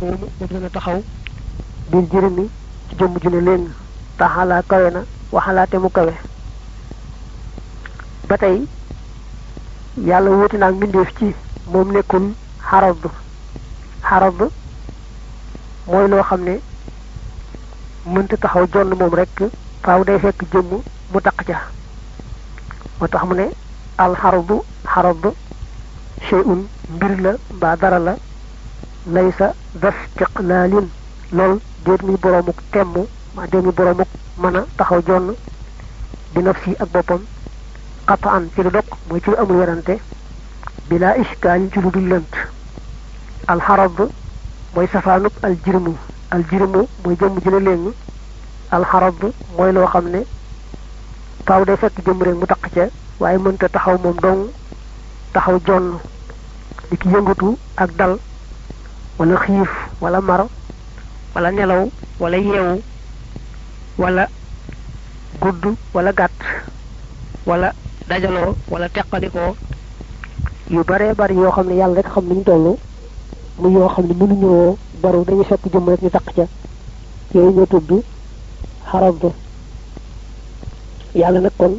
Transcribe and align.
yaqumu 0.00 0.28
moom 0.40 0.48
dana 0.50 0.68
taxaw 0.74 1.00
bil 1.90 2.06
jërëmi 2.12 2.44
ci 2.88 2.96
jëmm 2.98 3.14
ju 3.22 3.28
ne 3.30 3.40
léegi 3.46 3.68
taxalaa 4.18 4.62
kawe 4.70 4.90
na 4.90 5.00
waxalaate 5.32 5.74
mu 5.78 5.88
kawe. 5.90 6.12
Ba 8.28 8.36
tey 8.38 8.66
yàlla 10.08 10.30
wuti 10.30 10.56
naag 10.56 10.74
mbindeef 10.74 11.08
ci 11.18 11.34
moom 11.72 11.92
nekkul 11.92 12.32
xarab 12.68 13.00
xarab 14.08 14.38
mooy 15.86 16.08
loo 16.08 16.22
xam 16.22 16.40
ne 16.44 16.54
mënta 18.06 18.36
taxaw 18.36 18.64
jonn 18.72 18.94
moom 18.98 19.14
rek 19.14 19.36
faaw 19.82 20.04
day 20.04 20.18
fekk 20.18 20.40
jëmm 20.52 20.70
mu 21.12 21.20
taq 21.20 21.44
ca. 21.46 21.58
Moo 23.00 23.26
mu 23.28 23.34
ne 23.34 23.46
alxarbu 23.98 24.62
xarab 24.84 25.32
shay'un 26.28 26.66
mbir 26.94 27.20
la 27.20 27.32
mbaa 27.54 27.76
dara 27.76 27.98
la 27.98 28.14
laysa 29.06 29.54
das 29.74 29.94
tiqlaalin 30.16 30.88
lool 31.32 31.60
déet 31.84 32.02
muy 32.02 32.16
boroomuk 32.16 32.56
temm 32.72 32.94
maa 33.34 33.46
déet 33.46 33.62
muy 33.62 33.72
boroomuk 33.72 34.08
mën 34.38 34.56
a 34.56 34.64
taxaw 34.76 35.00
jonn 35.06 35.34
bi 36.34 36.42
nafsi 36.42 36.74
ak 36.78 36.88
boppam. 36.92 37.20
Qataan 38.06 38.48
ci 38.54 38.62
lu 38.62 38.70
dog 38.70 38.84
mooy 39.08 39.20
ci 39.20 39.30
amul 39.38 39.56
werante. 39.58 39.98
Bila 40.88 41.16
ishkaalin 41.16 41.70
ci 41.72 41.78
lu 41.80 41.90
dul 41.90 42.08
lënt 42.08 42.32
alxarab 43.46 43.98
mooy 44.74 44.86
safaanub 44.92 45.32
aljirmu 45.42 45.94
aljirmu 46.30 46.88
mooy 47.04 47.16
jëmm 47.20 47.38
ji 47.42 47.50
la 47.50 47.58
léegi 47.60 47.92
alxarab 48.70 49.22
mooy 49.56 49.72
loo 49.72 49.86
xam 49.86 50.08
ne 50.10 50.20
faaw 51.46 51.64
day 51.64 51.76
fekk 51.76 52.02
jëmm 52.06 52.22
rek 52.22 52.34
mu 52.34 52.46
taq 52.46 52.64
ca 52.74 52.84
waaye 53.20 53.38
mënta 53.38 53.68
taxaw 53.68 53.96
moom 54.02 54.16
dong 54.22 54.48
taxaw 55.32 55.58
jonn. 55.66 55.98
Di 56.90 56.96
ki 56.96 57.08
ak 57.76 57.90
dal 57.96 58.18
wala 59.20 59.36
xiif 59.44 59.68
wala 60.00 60.20
mar 60.24 60.46
wala 61.36 61.48
nelaw 61.52 61.84
wala 62.20 62.36
yeewu 62.40 62.80
wala 64.00 64.24
gudd 65.42 65.76
wala 65.94 66.10
gàtt 66.12 66.40
wala 67.46 67.68
dajaloo 68.08 68.56
wala 68.72 68.88
teqalikoo. 68.88 69.52
Yu 70.70 70.84
bare 70.88 71.12
bari 71.14 71.34
yoo 71.34 71.50
xam 71.52 71.66
ne 71.68 71.74
yàlla 71.76 72.00
rek 72.00 72.08
xam 72.14 72.24
niñ 72.28 72.42
toll 72.44 72.76
mu 73.58 73.68
yoo 73.68 73.88
xam 73.88 74.06
ne 74.08 74.14
baru 75.02 75.24
dañuy 75.24 75.44
fekk 75.44 75.68
jëmm 75.72 75.88
rek 75.90 76.02
ñu 76.02 76.10
taq 76.10 76.24
ca. 76.36 76.44
Yooyu 77.34 77.50
ñoo 77.52 77.66
tudd 77.66 78.02
xarab 78.90 79.20
yàlla 81.14 81.40
nag 81.40 81.52
kon 81.58 81.76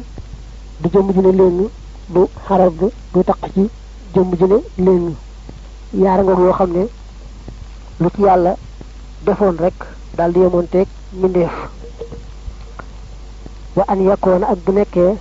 du 0.80 0.88
jëmm 0.92 1.12
ju 1.12 1.20
ne 1.22 1.32
léegi 1.32 1.66
du 2.08 2.20
xarab 2.46 2.78
du 3.12 3.24
taq 3.24 3.38
ci 3.54 3.60
ne 4.14 4.58
léegi 4.78 5.14
yaara 5.94 6.22
nga 6.22 6.32
yoo 6.38 6.52
xam 6.52 6.70
ne 6.72 6.86
wa 13.76 13.84
an 13.88 14.00
yakkoona 14.04 14.46
ak 14.52 14.58
bu 14.66 14.72
nekkee 14.72 15.12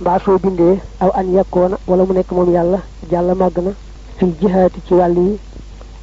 mbaa 0.00 0.18
soo 0.24 0.38
bindee 0.38 0.78
aw 1.00 1.10
an 1.14 1.32
yakkoona 1.34 1.76
wala 1.86 2.04
mu 2.04 2.12
nekk 2.14 2.30
moom 2.32 2.52
yàlla 2.54 2.78
jàlla 3.10 3.34
màgg 3.34 3.58
na 3.64 3.70
fil 4.18 4.32
jihaati 4.40 4.80
ci 4.86 4.94
wàll 4.94 5.16
yi 5.18 5.38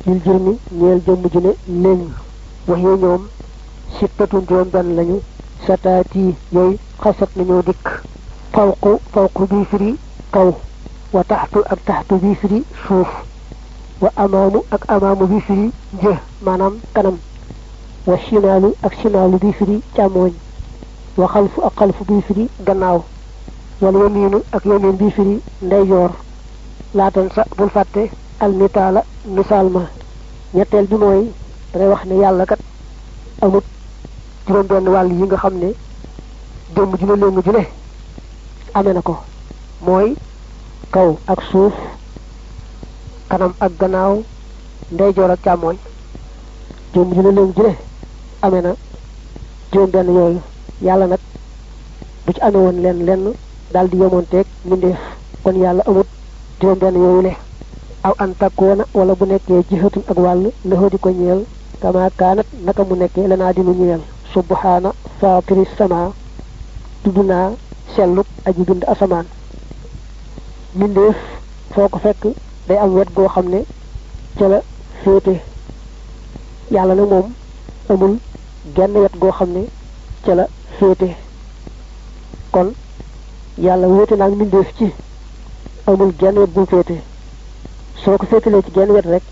lil 0.05 0.19
jërmi 0.25 0.53
ñeel 0.71 0.99
jëmm 1.05 1.23
ju 1.33 1.39
ne 1.39 1.51
léegi 1.83 2.09
wax 2.67 2.79
yee 2.83 2.97
ñoom 2.97 3.21
sittatun 3.99 4.43
juróom 4.47 4.69
benn 4.73 4.95
lañu 4.95 5.19
sataati 5.67 6.35
yooyu 6.51 6.77
xasat 7.03 7.29
nañoo 7.35 7.61
dikk 7.67 7.85
fawqu 8.53 8.91
fawqu 9.13 9.47
bii 9.51 9.65
firi 9.71 9.95
kaw 10.31 10.51
wa 11.13 11.23
taxtu 11.23 11.59
ak 11.71 11.79
taxtu 11.85 12.15
bii 12.21 12.35
firi 12.35 12.63
suuf 12.87 13.07
وأمام 14.01 14.61
أك 14.73 14.91
أمام 14.91 15.15
بفري 15.15 15.71
جه 16.03 16.17
مانام 16.41 16.79
تنم 16.95 17.17
وشمال 18.07 18.73
أك 18.83 18.93
شمال 18.93 19.31
بفري 19.31 19.81
جاموين 19.97 20.35
وخلف 21.17 21.59
أقلف 21.59 22.03
بفري 22.03 22.49
جناو 22.67 23.01
واليمين 23.81 24.41
أك 24.53 24.65
يمين 24.65 24.91
بفري 24.91 25.41
نيجور 25.61 26.11
لا 26.93 27.09
تنسى 27.09 27.43
بالفتة 27.57 28.09
المثال 28.43 29.01
مثال 29.25 29.73
ما 29.73 29.87
نتل 30.55 30.85
بموي 30.85 31.25
روح 31.75 32.05
نيال 32.05 32.37
لكت 32.39 32.59
أموت 33.43 33.63
جرون 34.49 34.61
بان 34.67 34.87
والي 34.87 35.15
ينغ 35.15 35.35
خمني 35.35 35.73
دم 36.75 36.95
جنو 36.95 37.15
لنو 37.15 37.41
جنه 37.41 37.65
أمنكو 38.77 39.15
موي 39.81 40.15
كو 40.93 41.15
أك 41.29 41.39
kanam 43.35 43.51
ak 43.59 43.71
gannaaw 43.79 44.13
ndeyjoor 44.95 45.31
ak 45.35 45.41
càmmooñ 45.45 45.75
jëmm 46.93 47.09
ju 47.15 47.21
léegi 47.21 47.53
ju 47.57 47.63
ne 47.67 47.73
amee 48.41 48.61
na 48.61 48.71
benn 49.93 50.07
yooyu. 50.15 50.39
Yàlla 50.81 51.05
nag 51.07 51.19
bu 52.25 52.31
ci 52.33 52.39
amee 52.41 52.61
woon 52.65 52.77
lenn 52.83 52.99
lenn 53.07 53.33
daal 53.73 53.87
di 53.89 53.97
yemoonteeg 53.97 54.45
mbindeef. 54.65 54.99
Kon 55.43 55.55
yàlla 55.63 55.83
amut 55.87 56.07
juróom 56.59 56.79
benn 56.79 56.95
yooyu 56.95 57.21
le 57.27 57.31
aw 58.03 58.13
an 58.23 58.31
takkoona 58.39 58.83
wala 58.93 59.13
bu 59.15 59.25
nekkee 59.25 59.63
jihatun 59.69 60.03
ak 60.07 60.17
wàll 60.17 60.43
lëxoo 60.69 60.89
di 60.89 60.97
ko 60.97 61.09
ñeel. 61.09 61.41
Kama 61.81 62.09
kaanat 62.19 62.47
naka 62.65 62.83
mu 62.83 62.95
nekkee 62.95 63.27
lanaa 63.27 63.53
di 63.53 63.61
nu 63.61 63.73
ñeel. 63.73 64.01
Subhaana 64.33 64.89
faatiri 65.19 65.65
sama 65.77 66.11
tudd 67.03 67.17
naa 67.25 67.51
aji 68.47 68.63
bind 68.67 68.83
asamaan. 68.87 69.25
Mbindeef 70.75 71.17
foo 71.73 71.89
ko 71.89 71.99
fekk 71.99 72.23
day 72.67 72.77
am 72.77 72.93
wet 72.95 73.09
goo 73.15 73.27
xam 73.27 73.47
ne 73.49 73.59
ca 74.37 74.47
la 74.47 74.59
féete. 75.03 75.41
Yàlla 76.71 76.93
nag 76.95 77.09
moom 77.09 77.33
amul 77.89 78.17
genn 78.75 78.93
wet 78.97 79.15
goo 79.19 79.31
xam 79.31 79.49
ne 79.53 79.63
la 80.35 80.47
féete. 80.79 81.09
Kon 82.51 82.73
yàlla 83.57 83.87
wéete 83.87 84.15
naag 84.17 84.33
mbindeef 84.33 84.67
ci 84.77 84.85
amul 85.87 86.11
genn 86.19 86.37
wet 86.39 86.49
bu 86.53 86.65
féete. 86.65 86.97
Soo 88.03 88.17
ko 88.17 88.25
féetalee 88.25 88.61
ci 88.63 88.71
genn 88.73 88.91
wet 88.91 89.05
rek 89.05 89.23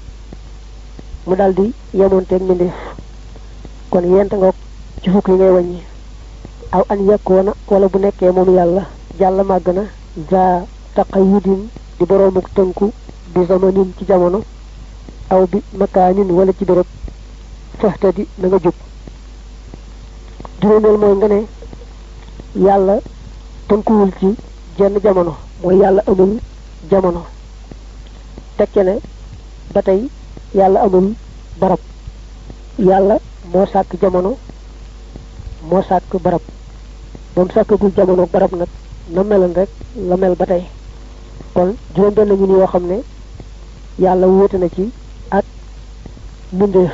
mu 1.27 1.35
daldi 1.35 1.73
yemoonteeg 1.93 2.41
mbindeef. 2.43 2.73
Kon 3.89 4.03
yent 4.15 4.33
nga 4.33 4.51
ci 5.01 5.09
fukk 5.09 5.27
yi 5.27 5.33
ngay 5.35 5.51
wàññi. 5.51 5.81
Aw 6.71 6.83
an 6.89 7.05
yakkoona 7.07 7.51
wala 7.67 7.87
bu 7.87 7.97
nekkee 7.99 8.31
moom 8.31 8.55
yàlla 8.55 8.83
jàll 9.19 9.43
màgg 9.43 9.67
na 9.73 9.83
za 10.31 10.65
taqayudin 10.95 11.67
di 11.99 12.05
boroomuk 12.05 12.47
tënku 12.55 12.91
bi 13.33 13.45
zamanin 13.47 13.93
ci 13.97 14.05
jamono 14.05 14.41
aw 15.29 15.45
bi 15.47 15.61
makaanin 15.77 16.29
wala 16.31 16.51
ci 16.57 16.65
béréb 16.65 16.85
faxtadi 17.79 18.27
na 18.37 18.47
nga 18.47 18.57
jub 18.59 18.73
juróomeel 20.61 20.97
mooy 20.97 21.15
nga 21.17 21.27
ne 21.27 21.39
yàlla 22.55 22.95
tënkuwul 23.67 24.11
ci 24.19 24.35
jenn 24.77 24.99
jamono 25.03 25.35
mooy 25.61 25.77
yàlla 25.77 26.01
amul 26.07 26.39
jamono. 26.89 27.25
Tekke 28.57 28.83
ne 28.83 28.99
ba 29.73 29.81
tey 29.81 30.09
yàlla 30.53 30.81
amul 30.83 31.13
barab. 31.59 31.79
Yàlla 32.77 33.17
moo 33.51 33.65
sàkk 33.65 33.95
jamono 34.01 34.37
moo 35.69 35.81
sàkk 35.81 36.21
barab. 36.21 36.41
Ba 37.35 37.43
mu 37.43 37.49
sàkkagul 37.53 37.91
jamono 37.95 38.27
barab 38.31 38.51
nag 38.53 38.67
na 39.09 39.23
melan 39.23 39.53
rek 39.55 39.69
la 39.95 40.15
mel 40.17 40.35
ba 40.35 40.45
tey. 40.45 40.63
Kon 41.53 41.75
juróom 41.95 42.13
benn 42.13 42.29
ñu 42.33 42.45
yoo 42.57 42.67
xam 42.67 42.85
ne 42.87 43.01
yàlla 43.99 44.27
wóote 44.27 44.57
na 44.57 44.67
ci 44.69 44.91
ak 45.31 45.45
mbindeef. 46.53 46.91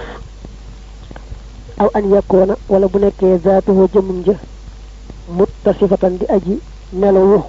Aw 1.79 1.89
an 1.93 2.09
yakkoona 2.11 2.55
wala 2.69 2.87
bu 2.87 2.99
nekkee 2.99 3.37
zaatuhu 3.43 3.87
jëmmum 3.93 4.23
ja 4.25 4.33
muttasifatan 5.38 6.17
di 6.19 6.25
aji 6.27 6.59
melowu 6.93 7.43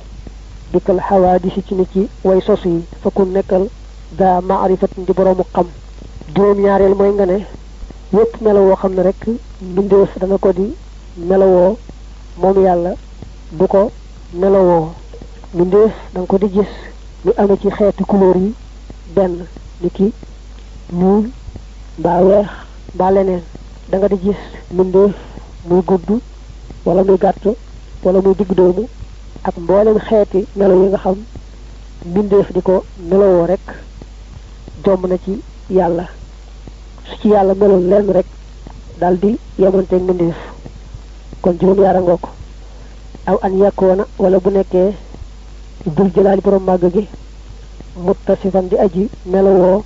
dikkal 0.72 1.00
xawaadisi 1.08 1.62
ci 1.66 1.74
ni 1.74 1.86
ci 1.92 2.08
way 2.24 2.40
sos 2.40 2.64
yi 2.64 2.84
fakun 3.02 3.32
nekkal 3.32 3.68
daa 4.18 4.40
maarifatin 4.40 5.04
di 5.04 5.12
boroomu 5.12 5.44
xam. 5.52 5.66
Juróom 6.34 6.58
ñaareel 6.60 6.94
mooy 6.94 7.12
nga 7.14 7.26
ne 7.26 7.46
yépp 8.12 8.40
melowoo 8.40 8.76
xam 8.76 8.94
ne 8.94 9.02
rek 9.02 9.26
mbindeef 9.62 10.18
dana 10.20 10.38
ko 10.38 10.52
di 10.52 10.74
melowoo 11.16 11.76
moom 12.40 12.62
yàlla 12.64 12.92
du 13.52 13.66
ko 13.66 13.90
melowoo 14.34 14.92
mbindeef 15.54 15.92
da 16.14 16.20
nga 16.20 16.26
ko 16.26 16.38
di 16.38 16.48
gis 16.54 16.70
ñu 17.24 17.32
amee 17.36 17.58
ci 17.96 18.04
couleur 18.06 18.36
yi 18.36 18.54
benn 19.16 19.34
ni 19.80 19.88
ki 19.96 20.06
ñuul 20.98 21.24
mbaa 21.98 22.20
weex 22.28 22.46
mbaa 22.94 23.10
leneen 23.14 23.42
da 23.90 23.96
nga 23.98 24.08
di 24.08 24.16
gis 24.24 24.40
mbindeef 24.72 25.14
muy 25.68 25.82
gudd 25.88 26.08
wala 26.86 27.02
muy 27.04 27.18
gàtt 27.24 27.44
wala 28.04 28.18
muy 28.24 28.34
digg 28.38 28.52
doomu 28.58 28.88
ak 29.48 29.54
mboolem 29.58 29.98
xeeti 30.08 30.40
melo 30.56 30.74
yi 30.82 30.88
nga 30.88 30.98
xam 31.04 31.16
mbindeef 32.08 32.52
di 32.54 32.60
ko 32.62 32.84
melowoo 33.08 33.46
rek 33.46 33.64
jomb 34.84 35.06
na 35.06 35.16
ci 35.24 35.32
yàlla. 35.70 36.04
Su 37.06 37.14
ci 37.20 37.28
yàlla 37.28 37.54
meloon 37.54 37.88
lenn 37.90 38.10
rek 38.16 38.26
daal 39.00 39.16
di 39.22 39.38
mbindeef. 39.58 40.36
Kon 41.42 41.56
juróom 41.60 41.82
yaara 41.84 42.00
ngoo 42.00 42.18
aw 43.26 43.36
an 43.42 43.52
yàkkoona 43.58 44.04
wala 44.18 44.38
bu 44.40 44.50
nekkee 44.50 44.90
dul 45.96 46.10
jëlaali 46.14 46.40
borom 46.40 46.64
màgg 46.64 46.84
gi 46.94 47.08
muttasifan 47.96 48.68
di 48.68 48.76
aji 48.78 49.08
melowoo 49.26 49.82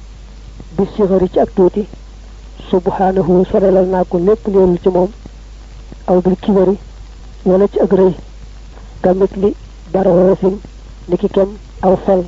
bi 0.77 0.85
sixari 0.97 1.29
ci 1.31 1.39
ak 1.41 1.51
tuuti. 1.55 1.87
Subhanahu 2.71 3.45
sorelal 3.51 3.87
naa 3.87 4.05
ko 4.05 4.19
lépp 4.19 4.47
leelul 4.47 4.79
ci 4.83 4.89
moom. 4.89 5.09
Aw 6.07 6.21
bil 6.21 6.37
kibari 6.41 6.77
wala 7.45 7.67
ci 7.69 7.79
ak 7.81 7.93
rëy. 7.93 8.15
Kamit 9.03 9.37
li 9.37 9.55
baroosin 9.93 10.59
ni 11.09 11.17
ki 11.17 11.29
kem 11.29 11.57
aw 11.83 11.97
fel. 11.97 12.25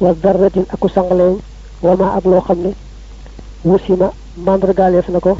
Wa 0.00 0.12
darratin 0.14 0.66
aku 0.72 0.88
sangaleeñ 0.88 1.38
wama 1.82 2.14
ak 2.16 2.24
loo 2.24 2.40
xam 2.40 2.58
ne 2.62 2.74
wusima 3.64 4.12
mandargaaleef 4.36 5.08
na 5.08 5.20
ko. 5.20 5.38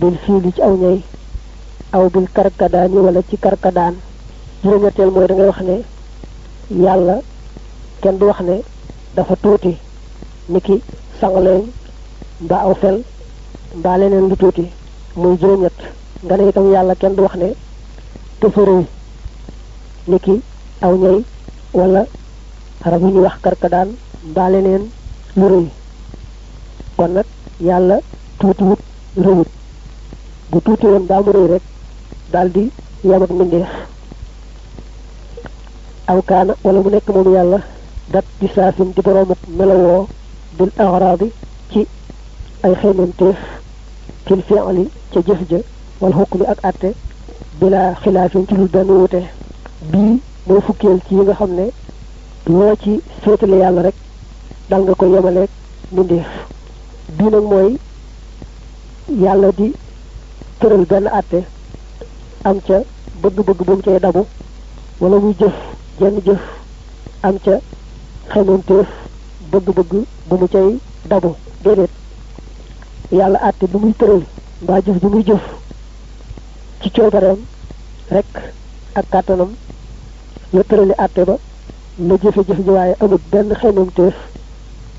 Bil 0.00 0.16
fiili 0.24 0.52
ci 0.52 0.60
aw 0.62 0.76
ñay 0.76 1.02
aw 1.92 2.08
bil 2.10 2.28
karkadaani 2.32 2.96
wala 2.98 3.20
ci 3.28 3.36
karkadaan. 3.38 3.94
Juróom-ñetteel 4.62 5.10
mooy 5.10 5.26
da 5.26 5.34
ngay 5.34 5.46
wax 5.46 5.60
ne 5.62 5.76
yàlla 6.82 7.20
kenn 8.02 8.18
du 8.18 8.24
wax 8.26 8.40
ne 8.40 8.56
dafa 9.16 9.34
tuuti. 9.42 9.72
Ni 10.48 10.60
ki 10.60 10.74
sangaleeñ 11.20 11.62
mbaa 12.44 12.62
aw 12.66 12.74
fel 12.82 12.96
mbaa 13.78 13.96
leneen 13.98 14.28
lu 14.30 14.36
tuuti. 14.36 14.64
Muy 15.16 15.36
juróom-ñett. 15.40 15.78
Nga 16.24 16.36
ne 16.36 16.48
itam 16.48 16.66
yàlla 16.72 16.94
kenn 17.00 17.14
du 17.16 17.22
wax 17.22 17.34
ne 17.36 17.48
dafa 18.40 18.60
rëy. 18.68 18.84
Ni 20.08 20.18
ki 20.24 20.34
aw 20.84 20.92
ñay 21.02 21.18
wala 21.78 22.02
rab 22.90 23.02
yu 23.02 23.08
ñuy 23.08 23.24
wax 23.26 23.36
karkadaan 23.44 23.88
mbaa 24.30 24.48
leneen 24.50 24.82
lu 25.36 25.46
rëy. 25.52 25.66
Kon 26.96 27.08
nag 27.16 27.26
yàlla 27.60 27.96
tuuti 28.38 28.62
wut 28.64 28.80
rëyut. 29.24 29.48
Bu 30.50 30.60
tuuti 30.60 30.86
woon 30.86 31.06
daa 31.06 31.20
mu 31.24 31.30
rëy 31.32 31.46
rek 31.52 31.62
daal 32.32 32.48
di 32.54 32.70
yam 33.04 33.22
ak 33.22 33.30
aw 36.06 36.20
kaana 36.22 36.54
wala 36.64 36.78
mu 36.82 36.90
nekk 36.90 37.08
moom 37.10 37.28
yàlla 37.34 37.58
dat 38.12 38.24
di 38.40 38.48
saafin 38.54 38.92
di 38.94 39.00
boroomuk 39.02 39.38
melowoo 39.58 40.06
bil 40.58 40.70
axraadi 40.78 41.32
ci 41.70 41.86
ay 42.62 42.74
xeemanteef 42.80 43.36
fil 44.26 44.42
fi'li 44.48 44.84
ca 45.12 45.20
jëf 45.26 45.40
ja 45.50 45.58
wal 46.00 46.12
xukmi 46.12 46.44
ak 46.46 46.58
atte 46.64 46.94
bila 47.60 47.94
xilaafin 48.02 48.46
ci 48.48 48.54
lu 48.54 48.66
benn 48.68 48.88
wute 48.90 49.22
bii 49.92 50.20
mooy 50.46 50.60
fukkeel 50.66 50.98
ci 51.08 51.14
yi 51.14 51.20
nga 51.22 51.34
xam 51.34 51.50
ne 51.54 51.66
loo 52.46 52.76
ci 52.82 53.00
féetale 53.22 53.56
yàlla 53.58 53.82
rek 53.82 53.94
dal 54.68 54.82
nga 54.82 54.94
ko 54.94 55.06
yemaleeg 55.06 55.48
mbindeef 55.92 56.26
bii 57.16 57.30
nag 57.30 57.42
mooy 57.42 57.76
yàlla 59.22 59.50
di 59.56 59.72
tëral 60.58 60.84
benn 60.86 61.06
àtte 61.06 61.40
am 62.44 62.60
ca 62.66 62.78
bëgg-bëgg 63.22 63.64
bu 63.66 63.72
mu 63.74 63.82
cay 63.82 63.98
dabu 64.00 64.24
wala 65.00 65.16
muy 65.18 65.34
jëf 65.38 65.54
jenn 66.00 66.20
jëf 66.24 66.42
am 67.22 67.38
ca 67.44 67.58
xemanteef 68.32 68.88
bëgg-bëgg 69.50 69.92
bu 70.28 70.36
mu 70.40 70.46
cay 70.48 70.78
dabu. 71.08 71.34
Déedéet. 71.62 71.90
Yàlla 73.10 73.38
àtte 73.48 73.66
bi 73.70 73.78
muy 73.78 73.92
tëral 73.98 74.22
mbaa 74.62 74.80
jëf 74.84 74.98
bi 75.00 75.06
muy 75.06 75.22
jëf. 75.24 75.42
Ci 76.82 76.90
coobareem 76.90 77.38
rek 78.10 78.26
ak 78.94 79.04
kàttanam 79.10 79.50
la 80.52 80.62
tërali 80.62 80.92
àtte 80.98 81.24
ba 81.26 81.36
la 81.98 82.14
jëfe-jëf 82.22 82.58
ji 82.64 82.70
waaye 82.70 82.94
amul 83.00 83.18
benn 83.30 83.54
xemanteef 83.60 84.14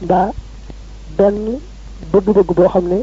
mbaa 0.01 0.31
benn 1.17 1.59
bëgg-bëgg 2.11 2.53
boo 2.55 2.67
xam 2.69 2.87
ne 2.87 2.99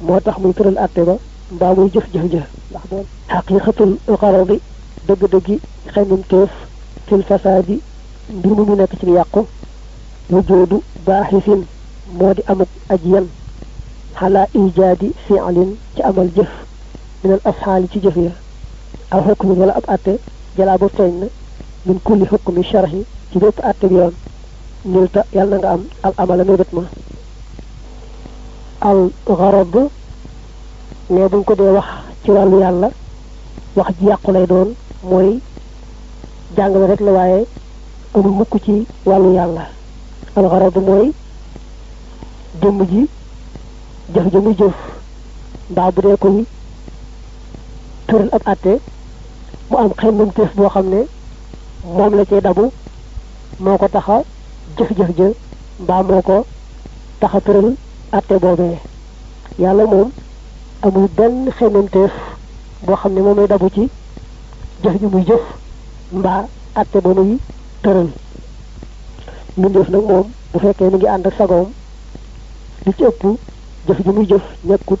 moo 0.00 0.20
tax 0.20 0.38
muy 0.38 0.52
tëral 0.54 0.78
àtte 0.78 1.04
ba 1.04 1.16
mbaa 1.50 1.74
muy 1.74 1.90
jëf-jëf 1.94 2.32
ja 2.32 2.42
ndax 2.70 2.84
doon 2.90 3.04
xaqiqatul 3.28 3.92
xaradi 4.20 4.60
dëgg-dëggi 5.06 5.58
xemanteef 5.92 6.50
fil 7.06 7.22
fasaadi 7.28 7.80
mbir 8.30 8.50
mu 8.52 8.74
nekk 8.76 8.92
ci 9.00 9.06
yàqu 9.10 9.40
wujoodu 10.30 10.82
baaxisin 11.06 11.64
moo 12.18 12.34
di 12.34 12.42
amuk 12.46 12.68
aj 12.88 13.00
yan 13.04 13.26
xalaa 14.18 14.46
ijaadi 14.54 15.12
fi'lin 15.26 15.76
ci 15.94 16.02
amal 16.02 16.28
jëf 16.36 16.48
minal 17.22 17.40
afxaali 17.44 17.88
ci 17.92 18.00
jëf 18.00 18.16
ya 18.16 18.30
aw 19.10 19.20
xukmin 19.26 19.58
wala 19.60 19.72
ab 19.76 19.84
àtte 19.94 20.18
jalaa 20.56 20.78
ba 20.78 20.88
feeñ 20.88 21.12
na 21.20 21.26
min 21.86 21.98
kulli 22.04 22.26
xukmi 22.26 22.62
sharhi 22.64 23.04
ci 23.32 23.38
bépp 23.38 23.58
àtte 23.62 23.86
bi 23.88 23.94
yoon 23.94 24.12
nilta 24.84 25.24
yàlla 25.32 25.56
na 25.56 25.58
nga 25.58 25.70
am 25.72 25.82
al 26.02 26.12
amala 26.16 26.44
mébét 26.44 26.72
ma 26.72 26.82
al 28.80 29.10
garab 29.26 29.74
ne 31.10 31.28
buñ 31.28 31.44
ko 31.44 31.54
dee 31.54 31.70
wax 31.76 31.88
ci 32.24 32.30
wàllu 32.30 32.58
yàlla 32.60 32.90
wax 33.76 33.88
ji 34.00 34.06
yàqu 34.06 34.30
lay 34.32 34.46
doon 34.46 34.74
mooy 35.02 35.40
jàngale 36.56 36.86
rek 36.86 37.00
la 37.00 37.12
waaye 37.12 37.46
amul 38.16 38.32
mukk 38.32 38.54
ci 38.64 38.86
wàllu 39.04 39.34
yàlla 39.34 39.64
al 40.36 40.48
garab 40.50 40.76
mooy 40.86 41.12
jëmm 42.62 42.78
ji 42.90 43.06
jëf 44.14 44.26
ja 44.32 44.40
muy 44.40 44.54
jëf 44.58 44.74
mbaa 45.70 45.90
bu 45.90 46.00
dee 46.02 46.16
koy 46.16 46.44
tëral 48.06 48.28
ab 48.32 48.42
àtte 48.52 48.78
mu 49.70 49.76
am 49.78 49.90
xemmam 50.00 50.30
teef 50.32 50.54
boo 50.56 50.68
xam 50.68 50.86
ne 50.88 51.00
moom 51.84 52.14
la 52.16 52.24
cay 52.24 52.40
dabu 52.40 52.70
moo 53.60 53.78
ko 53.78 53.88
taxa 53.88 54.22
jëf-jëf 54.76 55.10
ja 55.18 55.28
mbaa 55.80 56.02
moo 56.02 56.22
ko 56.22 56.44
taxa 57.20 57.40
tëral 57.40 57.74
àtte 58.12 58.38
boobee 58.40 58.78
yàlla 59.58 59.84
moom 59.86 60.10
amul 60.82 61.08
benn 61.16 61.50
xemmamteef 61.58 62.12
boo 62.86 62.96
xam 62.96 63.12
ne 63.12 63.20
moom 63.20 63.36
lay 63.36 63.46
dabu 63.48 63.68
ci 63.74 63.88
jëf 64.82 64.94
ji 65.00 65.06
muy 65.06 65.24
jëf 65.24 65.42
mbaa 66.12 66.44
àtte 66.74 67.00
ba 67.00 67.10
muy 67.14 67.38
tëral 67.86 68.08
mbindeef 69.56 69.88
nag 69.94 70.04
moom 70.10 70.26
bu 70.52 70.58
fekkee 70.62 70.90
mi 70.90 70.96
ngi 70.98 71.08
ànd 71.14 71.26
ak 71.26 71.34
sagoom 71.38 71.68
li 72.84 72.92
ci 72.96 73.04
ëpp 73.10 73.22
jëf 73.86 73.98
ji 74.04 74.10
muy 74.16 74.26
jëf 74.30 74.44
nekkut 74.68 75.00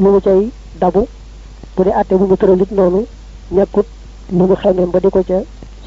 mu 0.00 0.20
cay 0.20 0.50
dabu. 0.80 1.06
Bu 1.76 1.84
dee 1.84 1.94
àtte 2.00 2.14
bu 2.18 2.26
mu 2.26 2.36
tëral 2.36 2.60
it 2.64 2.70
noonu 2.70 3.00
nekkut 3.50 3.86
lu 4.36 4.44
mu 4.48 4.54
xemem 4.62 4.90
ba 4.90 4.98
di 5.00 5.08
ko 5.10 5.22
ca 5.28 5.38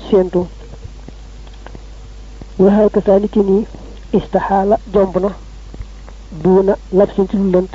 séentu. 0.08 0.42
Waxee 2.60 2.90
ko 2.94 3.00
saa 3.06 3.20
niki 3.20 3.40
nii 3.40 3.66
istaxaala 4.18 4.76
jomb 4.94 5.16
na. 5.24 5.30
Ci 7.30 7.38
lu 7.38 7.52
lënt. 7.54 7.74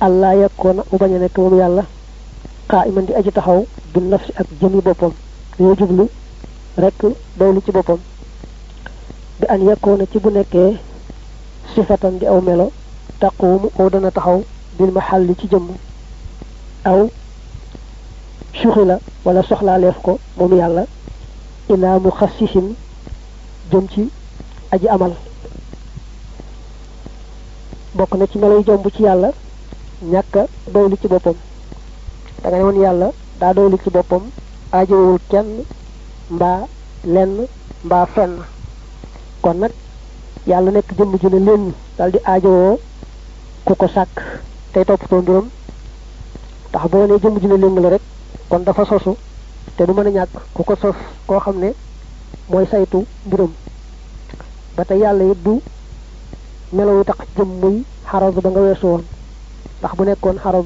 Allah 0.00 0.34
yakkoona 0.40 0.82
mu 0.90 0.98
bañ 0.98 1.12
a 1.14 1.18
nekk 1.18 1.36
moom 1.38 1.54
yàlla. 1.58 1.84
Xaa 2.70 2.84
di 3.06 3.12
aji 3.14 3.30
taxaw 3.32 3.60
bi 3.92 4.00
nafsi 4.00 4.32
ak 4.40 4.46
jëmi 4.60 4.80
boppam. 4.82 5.12
Yoo 5.58 5.74
jublu 5.78 6.08
rek 6.76 6.94
doylu 7.38 7.60
ci 7.64 7.70
boppam 7.72 7.98
bi 9.40 9.46
an 9.48 9.60
yakkoona 9.66 10.04
ci 10.12 10.18
bu 10.18 10.30
nekkee 10.30 10.76
sifatan 11.74 12.18
di 12.18 12.26
aw 12.26 12.40
melo 12.40 12.70
taquumu 13.20 13.70
aw 13.78 13.88
dana 13.90 14.10
taxaw 14.10 14.42
bil 14.78 14.90
maxalli 14.92 15.34
ci 15.38 15.46
jëmm 15.48 15.68
aw 16.84 17.08
suxi 18.52 18.84
la 18.84 18.98
wala 19.24 19.42
soxlaaleef 19.42 19.96
ko 20.02 20.18
moom 20.36 20.52
yàlla 20.56 20.84
ilaa 21.68 21.98
mu 21.98 22.10
xassisin 22.10 22.74
jëm 23.70 23.88
ci 23.88 24.10
aji 24.70 24.88
amal. 24.88 25.12
Bokk 27.94 28.14
na 28.18 28.26
ci 28.26 28.38
meloy 28.38 28.62
jomb 28.66 28.86
ci 28.94 29.02
yàlla 29.02 29.30
ñàkk 30.02 30.36
a 30.36 30.46
doylu 30.72 30.96
ci 31.00 31.08
boppam. 31.08 31.34
Da 32.42 32.48
nga 32.48 32.56
ne 32.58 32.62
woon 32.64 32.80
yàlla 32.82 33.10
daa 33.40 33.54
doylu 33.54 33.78
ci 33.82 33.90
boppam 33.90 34.22
aajowul 34.72 35.18
kenn 35.30 35.64
mbaa 36.30 36.60
lenn 37.04 37.46
mbaa 37.84 38.06
fenn. 38.06 38.38
Kon 39.42 39.54
nag 39.60 39.72
yàlla 40.46 40.70
nekk 40.70 40.88
jëmm 40.96 41.16
ju 41.20 41.28
ne 41.28 41.38
leen 41.46 41.72
dal 41.98 42.10
di 42.12 42.18
aajowoo 42.24 42.78
ku 43.64 43.74
ko 43.74 43.86
sàkk 43.88 44.16
tey 44.72 44.84
toppatoo 44.84 45.44
tax 46.72 46.84
boo 46.90 47.06
ne 47.06 47.18
jëmm 47.22 47.38
ju 47.40 47.48
ne 47.48 47.56
leen 47.56 47.80
la 47.82 47.88
rek 47.90 48.02
kon 48.48 48.64
dafa 48.64 48.84
sosu 48.84 49.14
te 49.76 49.84
du 49.86 49.92
mën 49.92 50.06
a 50.06 50.10
ñàkk 50.10 50.32
ko 50.54 50.74
sos 50.80 50.96
koo 51.26 51.38
xam 51.40 51.58
ne 51.58 51.72
saytu 52.70 53.04
mbiram. 53.26 53.52
Ba 54.76 54.84
tey 54.84 54.98
yàlla 54.98 55.24
it 55.32 55.42
du 55.44 55.60
melaw 56.72 56.96
yu 56.98 57.04
tax 57.04 57.16
jëm 57.36 57.48
muy 57.60 57.84
xaraz 58.10 58.34
ba 58.34 58.50
nga 58.50 58.60
weesu 58.60 58.86
woon. 58.86 59.04
Ndax 59.80 59.92
bu 59.96 60.04
nekkoon 60.04 60.38
xaraz 60.38 60.64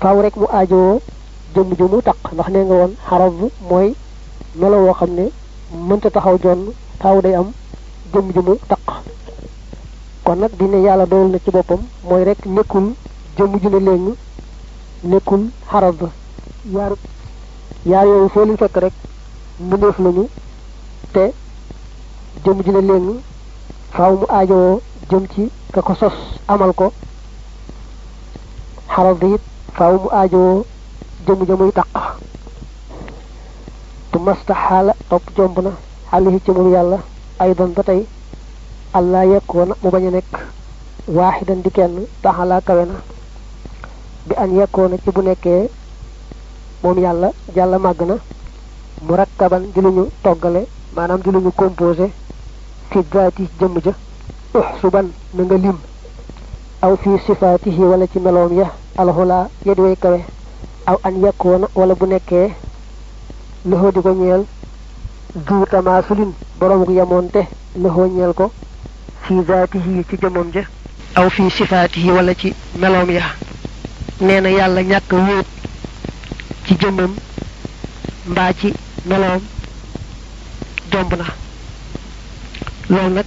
faaw 0.00 0.20
rek 0.22 0.36
mu 0.36 0.46
aajowoo 0.50 1.00
jëmm 1.54 1.74
ju 1.78 1.84
mu 1.88 2.02
taq. 2.02 2.16
Ndax 2.32 2.48
nee 2.50 2.64
nga 2.64 2.74
woon 2.74 2.94
xaraz 3.08 3.32
mooy 3.70 3.94
melaw 4.60 4.80
woo 4.86 4.94
xam 4.94 5.10
ne 5.18 5.24
mënta 5.88 6.10
taxaw 6.10 6.36
jonn 6.42 6.60
faaw 7.00 7.20
day 7.22 7.34
am 7.34 7.48
jëmm 8.12 8.32
ju 8.34 8.40
mu 8.42 8.54
taq. 8.68 8.80
Kon 10.24 10.36
nag 10.38 10.52
bi 10.58 10.64
ne 10.64 10.78
yàlla 10.86 11.06
doyul 11.06 11.30
na 11.30 11.38
ci 11.44 11.50
boppam 11.50 11.80
mooy 12.08 12.24
rek 12.24 12.46
nekkul 12.46 12.86
jëmm 13.36 13.52
ju 13.62 13.68
ne 13.68 14.14
nekkul 15.10 15.42
xaraz 15.70 15.94
yaar 16.74 16.92
yaar 17.86 18.06
yooyu 18.06 18.28
foo 18.28 18.44
leen 18.44 18.56
fekk 18.56 18.76
rek 18.76 18.92
mbindeef 19.60 19.98
lañu 19.98 20.24
te 21.12 21.24
jëm 22.44 22.62
ji 22.64 22.70
ne 22.70 22.80
léegi 22.80 23.14
faaw 23.94 24.12
mu 24.20 24.26
aajowoo 24.28 24.80
jëm 25.10 25.24
ci 25.34 25.50
ka 25.72 25.82
ko 25.82 25.94
sos 25.94 26.14
amal 26.48 26.72
ko. 26.72 26.92
Xaral 28.94 29.14
bi 29.20 29.34
it 29.34 29.42
faaw 29.76 29.94
mu 30.02 30.08
aajowoo 30.10 30.64
jëm 31.26 31.40
ja 31.48 31.56
muy 31.56 31.72
taq 31.72 31.88
tu 34.14 34.20
masta 34.20 34.54
xaala 34.54 34.92
topp 35.10 35.24
jomb 35.36 35.56
na. 35.66 35.70
Xaalihi 36.10 36.38
ci 36.44 36.50
moom 36.52 36.70
yàlla 36.72 36.98
aydan 37.40 37.72
allah 38.98 39.24
yekkoona 39.26 39.74
mu 39.82 39.90
bañ 39.90 40.04
a 40.06 40.10
nekk 40.10 40.32
waaxidan 41.16 41.62
di 41.64 41.70
kenn 41.76 42.06
taxalaa 42.22 42.60
kawe 42.60 42.84
na. 42.86 42.94
Bi 44.26 44.34
an 44.42 44.50
yekkoona 44.58 44.96
ci 45.02 45.10
bu 45.10 45.20
nekkee 45.22 45.68
moom 46.82 46.98
yàlla 47.04 47.28
jàlla 47.56 47.78
màgg 47.78 48.00
na. 48.06 48.14
Murakkaban 49.06 49.62
di 49.74 49.80
lu 49.80 49.90
ñu 49.90 50.04
toggale 50.22 50.60
maanaam 50.94 51.20
di 51.24 51.30
lu 51.32 51.40
ñu 51.40 51.50
composé 51.56 52.06
fi 52.90 52.98
daati 53.12 53.48
jëmm 53.58 53.74
ja. 53.84 53.92
Uxsuban 54.54 55.06
na 55.34 55.42
nga 55.42 55.56
lim. 55.56 55.78
Aw 56.82 56.96
fi 57.02 57.10
sifaatihi 57.26 57.82
wala 57.90 58.06
ci 58.12 58.18
meloom 58.20 58.52
ya 58.60 58.66
alxulaa 58.96 59.48
yedi 59.66 59.80
way 59.80 59.96
kawe. 59.96 60.20
Aw 60.86 60.96
an 61.02 61.14
yekkoona 61.24 61.66
wala 61.74 61.94
bu 61.94 62.06
loxoo 63.64 63.90
di 63.92 64.00
ko 64.00 64.12
ñeel. 64.14 64.44
Du 65.34 65.64
tamaasulin 65.70 66.32
boroomu 66.58 66.92
yemoonte 66.92 67.40
loxoo 67.76 68.06
ñeel 68.06 68.32
ko. 68.34 68.52
Fi 69.22 69.34
daatihi 69.46 70.04
ci 70.08 70.16
jëmmam 70.20 70.50
ja. 70.52 70.62
Aw 71.16 71.28
fi 71.30 71.50
sifaatihi 71.50 72.10
wala 72.10 72.34
ci 72.34 72.54
meloom 72.78 73.10
ya. 73.10 73.22
Nee 74.20 74.40
na 74.40 74.48
yàlla 74.50 74.80
ñàkk 74.82 75.12
wéet 75.12 75.46
ci 76.66 76.74
jëmmam 76.80 77.14
mbaa 78.26 78.52
ci 78.52 78.72
meloom 79.06 79.40
jomb 80.92 81.12
na. 81.16 81.24
Loolu 82.88 83.14
nag 83.14 83.24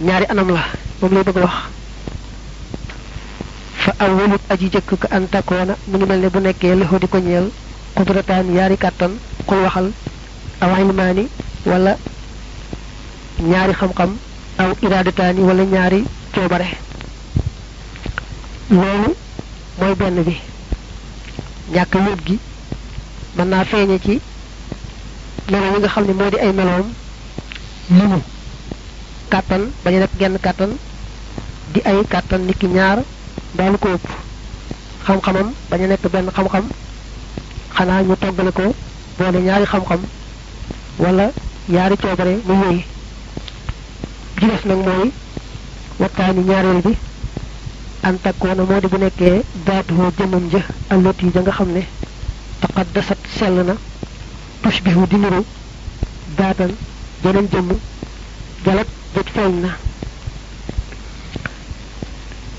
ñaari 0.00 0.24
anam 0.28 0.48
la 0.50 0.62
moom 1.00 1.12
lay 1.14 1.22
bëgg 1.24 1.36
wax. 1.42 1.54
Fa 3.84 3.92
awwalut 3.98 4.40
aji 4.48 4.68
jëkk 4.70 4.98
ka 5.00 5.08
an 5.10 5.26
takkoona 5.28 5.74
mu 5.88 5.96
ngi 5.96 6.06
mel 6.06 6.20
ne 6.20 6.28
bu 6.28 6.38
nekkee 6.40 6.74
loxo 6.74 6.98
di 6.98 7.08
ko 7.08 7.18
ñeel 7.18 7.50
xudrataan 8.00 8.46
yaari 8.56 8.76
kàttan 8.84 9.12
xul 9.48 9.60
waxal 9.64 9.86
aw 10.64 10.70
ilmaani 10.82 11.24
wala 11.70 11.92
ñaari 13.50 13.72
xam-xam 13.80 14.10
aw 14.62 14.70
iradataani 14.86 15.40
wala 15.48 15.62
ñaari 15.64 16.00
coobare. 16.34 16.68
Loolu 18.70 19.10
mooy 19.78 19.94
benn 20.00 20.22
bi. 20.26 20.34
Ñàkk 21.74 21.94
wéet 22.06 22.20
gi 22.26 22.38
mën 23.36 23.48
naa 23.48 23.64
feeñe 23.64 23.98
ci 24.04 24.20
yi 25.50 25.56
nga 25.78 25.88
xam 25.88 26.04
ne 26.06 26.12
moo 26.12 26.30
di 26.30 26.38
ay 26.38 26.52
meloom 26.52 26.86
limu 27.98 28.18
kàttan 29.32 29.62
bañu 29.84 29.98
nekk 29.98 30.14
genn 30.18 30.38
kàttan 30.46 30.70
di 31.72 31.80
ay 31.84 31.98
kàttan 32.12 32.40
niki 32.46 32.66
ñaar 32.66 32.98
mbaalu 33.54 33.78
ko 33.78 33.88
xam-xamam 35.06 35.48
bañu 35.70 35.86
nekk 35.86 36.04
benn 36.12 36.30
xam-xam 36.36 36.64
xanaa 37.76 38.02
ñu 38.02 38.16
toggale 38.16 38.52
ko 38.52 38.74
boole 39.18 39.38
ñaari 39.42 39.64
xam-xam 39.66 40.00
wala 40.98 41.30
ñaari 41.68 41.96
coobare 41.96 42.34
mu 42.46 42.54
wéy. 42.62 42.84
Ji 44.38 44.46
des 44.46 44.64
nag 44.68 44.78
mooy 44.86 45.10
waxtaani 45.98 46.40
ñaareel 46.44 46.80
bi 46.82 46.96
an 48.02 48.14
takkoona 48.22 48.62
moo 48.64 48.80
di 48.80 48.86
bu 48.86 48.96
nekkee 48.98 49.42
daatuhoo 49.66 50.10
jëmmam 50.18 50.48
ja 50.52 50.60
allot 50.90 51.22
yi 51.22 51.30
ja 51.34 51.40
nga 51.40 51.50
xam 51.52 51.68
ne 51.72 51.82
taqaddasat 52.60 53.18
sell 53.38 53.64
na 53.64 53.74
tushbihu 54.62 55.06
di 55.06 55.16
niru 55.16 55.44
daatan 56.36 56.72
jeneen 57.22 57.48
jëmm 57.52 57.68
jalat 58.64 58.86
jot 59.14 59.28
feeñ 59.34 59.60
na. 59.60 59.68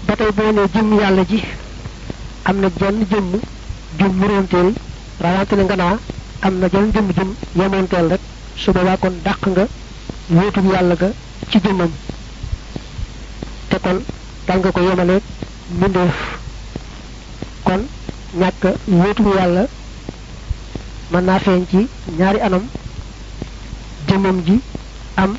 Ba 0.08 0.16
tey 0.16 0.32
boo 0.36 0.52
ne 0.52 0.62
jëmm 0.74 1.00
yàlla 1.00 1.24
ji 1.30 1.44
am 2.44 2.60
na 2.60 2.68
jenn 2.80 3.06
jëmm 3.10 3.40
jum 4.00 4.14
muróonteel 4.20 4.74
rawante 5.24 5.54
ne 5.56 5.64
nga 5.64 5.76
naa 5.76 5.98
am 6.42 6.54
na 6.60 6.68
jenn 6.74 6.92
jëmm 6.94 7.08
jum 7.18 7.30
yemoonteel 7.56 8.08
rek 8.12 8.22
su 8.56 8.72
boobaa 8.72 8.98
kon 8.98 9.14
dàq 9.26 9.42
nga 9.48 9.66
wóotum 10.30 10.72
yàlla 10.72 10.96
ga 10.96 11.10
ci 11.50 11.58
jëmmam. 11.64 11.92
Te 13.70 13.78
kon 13.80 13.98
dal 14.48 14.60
nga 14.60 14.72
ko 14.72 14.80
yemaleeg 14.82 15.22
mbindeef. 15.78 16.16
Kon 17.64 17.82
ñàkk 18.40 18.64
wóotum 18.88 19.28
yàlla 19.38 19.64
mën 21.12 21.24
naa 21.26 21.40
feeñ 21.40 21.66
ci 21.70 21.88
ñaari 22.18 22.40
anam. 22.40 22.64
Jëmmam 24.08 24.42
ji 24.46 24.60
am 25.16 25.36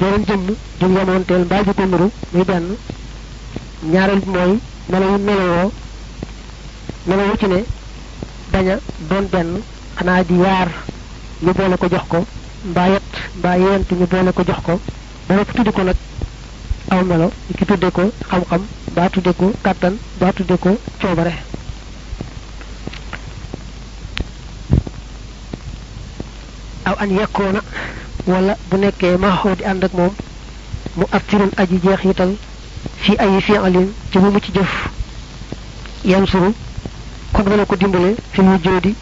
yeneen 0.00 0.24
jëmm 0.28 0.46
jum 0.80 0.96
yemoonteel 0.96 1.44
mbaa 1.44 1.62
ji 1.64 1.72
ko 1.74 1.84
nuru 1.86 2.10
muy 2.32 2.44
benn. 2.44 2.76
Ñaareel 3.92 4.22
mooy 4.26 4.58
melo 4.88 5.06
yu 5.12 5.18
melowoo. 5.18 5.72
Melowu 7.06 7.36
ci 7.38 7.46
ne 7.46 7.64
bañ 8.56 8.68
a 8.70 8.76
doon 9.10 9.26
benn 9.32 9.50
xanaa 9.98 10.22
di 10.24 10.34
yaar 10.44 10.68
ñu 11.44 11.52
boole 11.52 11.76
ko 11.76 11.86
jox 11.92 12.04
ko 12.08 12.18
mbaa 12.70 12.88
yett 12.92 13.10
mbaa 13.38 13.56
yent 13.58 13.88
ñu 13.98 14.06
boole 14.06 14.32
ko 14.32 14.42
jox 14.48 14.60
ko 14.66 14.80
tuddi 15.56 15.72
ko 15.72 15.82
nag 15.82 15.96
aw 16.92 17.04
melo 17.04 17.28
ki 17.56 17.64
tudde 17.66 17.88
ko 17.96 18.02
xam-xam 18.30 18.62
ko 19.38 19.52
kàttan 19.64 19.94
ko 20.56 20.70
coobare. 21.00 21.34
Aw 26.86 26.94
an 27.02 27.10
yekkoona 27.18 27.60
wala 28.26 28.56
bu 28.70 28.76
nekkee 28.78 29.16
maaxoo 29.18 29.54
di 29.56 29.64
ànd 29.64 29.84
ak 29.84 29.92
moom 29.92 30.14
mu 30.96 31.04
attirun 31.12 31.50
aji 31.56 31.76
jeexital 31.84 32.32
fi 33.02 33.12
ay 33.18 33.40
fi'alin 33.46 33.88
ci 34.10 34.18
bu 34.18 34.30
mu 34.30 34.40
ci 34.40 34.52
jëf 34.52 34.72
kon 37.36 37.44
dana 37.44 37.64
ko 37.66 37.76
dimbale 37.76 38.14
fi 38.32 38.40
mu 38.42 38.56
jóodi 38.64 38.94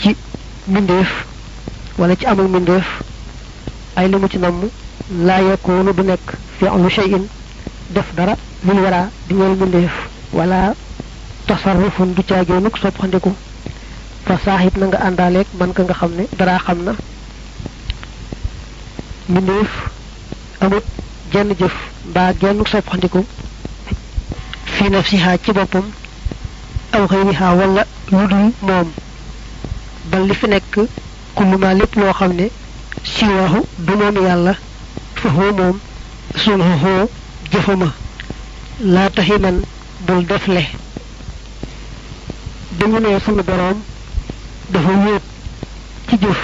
ci 0.00 0.16
mbindeef 0.68 1.10
wala 1.98 2.16
ci 2.16 2.24
amul 2.26 2.48
mbindeef 2.48 2.86
ay 3.96 4.08
li 4.08 4.16
mu 4.16 4.26
ci 4.28 4.38
namm 4.38 4.60
laa 5.26 5.40
yakunu 5.42 5.92
du 5.92 6.02
nekk 6.02 6.26
fi'lu 6.58 6.88
shay'in 6.90 7.24
def 7.90 8.08
dara 8.16 8.36
lil 8.64 8.78
wara 8.80 9.10
di 9.28 9.34
ñeel 9.34 9.54
mbindeef 9.56 9.92
wala 10.32 10.74
tasarrufun 11.46 12.14
du 12.16 12.22
caageenuk 12.22 12.76
soppandiku 12.78 13.34
fa 14.24 14.38
saaxib 14.44 14.76
na 14.78 14.86
nga 14.86 14.98
àndaaleeg 15.06 15.46
man 15.58 15.72
ka 15.72 15.82
nga 15.82 15.94
xam 15.94 16.12
ne 16.16 16.24
dara 16.38 16.58
xam 16.58 16.78
na 16.84 16.92
mbindeef 19.28 19.70
amut 20.60 20.84
jenn 21.32 21.52
jëf 21.58 21.74
mbaa 22.08 22.32
genn 22.40 22.64
soppandiku 22.66 23.24
fi 24.64 24.88
nafsiha 24.90 25.36
ci 25.44 25.52
boppam 25.52 25.84
aw 26.92 27.06
xëyriha 27.08 27.48
wala 27.58 27.82
lu 28.10 28.26
dul 28.30 28.52
moom. 28.66 28.88
Bal 30.10 30.22
li 30.28 30.34
fi 30.34 30.46
nekk 30.48 30.74
kulluma 31.34 31.74
lépp 31.74 31.94
loo 31.96 32.12
xam 32.12 32.32
ne 32.38 32.46
siwahu 33.04 33.60
du 33.78 33.92
moom 33.96 34.16
yàlla 34.26 34.54
fa 35.14 35.28
huwa 35.28 35.52
moom 35.52 35.76
sunhuhu 36.36 37.08
jëfama 37.52 37.88
laa 38.80 39.10
taximan 39.10 39.56
bul 40.06 40.24
defle. 40.26 40.62
Dañu 42.78 42.98
ne 43.00 43.18
sunu 43.24 43.42
boroom 43.42 43.78
dafa 44.70 44.90
wéet 45.04 45.22
ci 46.08 46.16
jëf. 46.22 46.40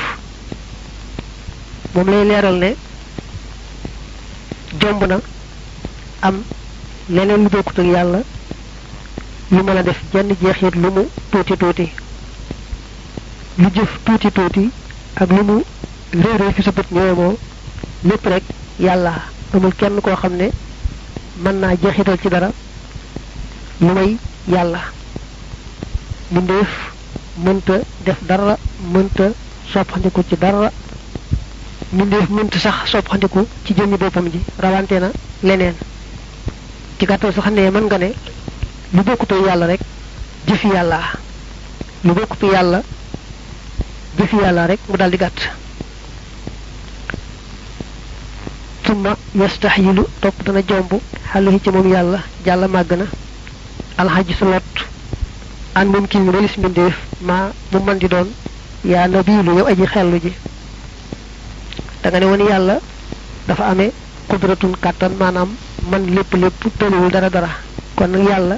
Moom 1.94 2.08
lay 2.10 2.24
leeral 2.24 2.58
ne 2.58 2.74
jomb 4.80 5.04
na 5.08 5.16
am 6.22 6.42
leneen 7.08 7.42
lu 7.42 7.48
bokkut 7.48 7.78
yàlla 7.84 8.20
lu 9.50 9.62
mën 9.62 9.82
def 9.82 9.98
jenn 10.12 10.34
jeexit 10.42 10.74
lu 10.74 10.90
mu 10.90 11.02
tuuti 11.30 11.56
tuuti 11.56 11.86
lu 13.58 13.68
jëf 13.74 13.90
tuuti 14.04 14.30
tuuti 14.30 14.70
ak 15.16 15.30
lu 15.30 15.42
mu 15.44 15.56
réeree 16.12 16.52
fi 16.52 16.62
sa 16.62 16.70
bët 16.72 16.90
ñëwemoo 16.92 17.38
lépp 18.04 18.26
rek 18.26 18.42
yàlla 18.78 19.12
amul 19.54 19.74
kenn 19.74 20.00
koo 20.00 20.16
xam 20.16 20.36
ne 20.36 20.48
mën 21.42 21.56
naa 21.60 21.74
jeexital 21.82 22.18
ci 22.22 22.28
dara 22.28 22.50
lu 23.80 23.92
may 23.92 24.16
yàlla 24.48 24.80
mbindeef 26.30 26.68
mënta 27.44 27.74
def 28.04 28.18
dara 28.28 28.56
mënta 28.92 29.30
soppandiku 29.72 30.22
ci 30.28 30.36
dara 30.36 30.70
mbindeef 31.92 32.28
mënta 32.28 32.58
sax 32.58 32.90
soppandiku 32.90 33.46
ci 33.64 33.74
jëmmi 33.74 33.96
boppam 33.96 34.28
ji 34.30 34.40
rawante 34.58 34.92
na 35.00 35.10
leneen 35.42 35.74
ci 36.98 37.06
gàttal 37.06 37.32
sax 37.32 37.46
ne 37.50 37.70
mën 37.70 37.84
nga 37.86 37.98
ne 37.98 38.12
lu 38.94 39.02
bokkute 39.02 39.34
yàlla 39.46 39.66
rek 39.66 39.80
jëfi 40.46 40.68
yàlla. 40.68 41.00
Lu 42.04 42.14
bokkute 42.14 42.46
yàlla 42.52 42.82
jëfi 44.18 44.36
yàlla 44.36 44.66
rek 44.66 44.80
mu 44.88 44.96
daldi 44.96 45.16
gàtt. 45.16 45.38
Summa 48.86 49.16
yastaxyilu 49.34 50.04
topp 50.20 50.42
dana 50.44 50.60
jomb 50.68 50.92
xaluhi 51.32 51.60
ci 51.62 51.70
moom 51.70 51.88
yàlla 51.92 52.18
jàlla 52.44 52.68
màgg 52.68 52.92
na. 52.98 53.04
Alxaji 53.98 54.32
su 54.34 54.44
lot 54.44 54.62
an 55.74 55.86
mi 55.88 56.30
walis 56.30 56.56
mbindeef 56.56 56.94
maa 57.20 57.50
mu 57.72 57.78
man 57.80 57.98
di 57.98 58.08
doon 58.08 58.28
yaa 58.84 59.06
nabiilu 59.08 59.56
yow 59.58 59.66
aji 59.66 59.86
xellu 59.86 60.18
ji. 60.20 60.32
Da 62.02 62.08
nga 62.10 62.18
ne 62.20 62.26
woon 62.26 62.46
yàlla 62.48 62.78
dafa 63.46 63.64
amee 63.66 63.92
qudratun 64.28 64.72
kàttan 64.80 65.12
maanaam 65.18 65.50
man 65.90 66.06
lépp 66.14 66.32
lépp 66.34 66.62
tëliwul 66.78 67.10
dara 67.10 67.28
dara. 67.28 67.48
Kon 67.96 68.08
nag 68.10 68.26
yàlla 68.28 68.56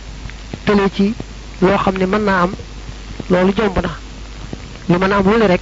tële 0.71 0.89
ci 0.95 1.15
loo 1.63 1.77
xam 1.83 1.97
ne 1.99 2.07
mën 2.07 2.23
naa 2.25 2.43
am 2.43 2.53
loolu 3.31 3.53
jomb 3.57 3.77
na. 3.83 3.91
Lu 4.89 4.99
mën 4.99 5.13
a 5.13 5.17
am 5.17 5.27
ne 5.39 5.47
rek 5.47 5.61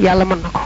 yàlla 0.00 0.24
mën 0.24 0.40
na 0.42 0.48
ko. 0.52 0.60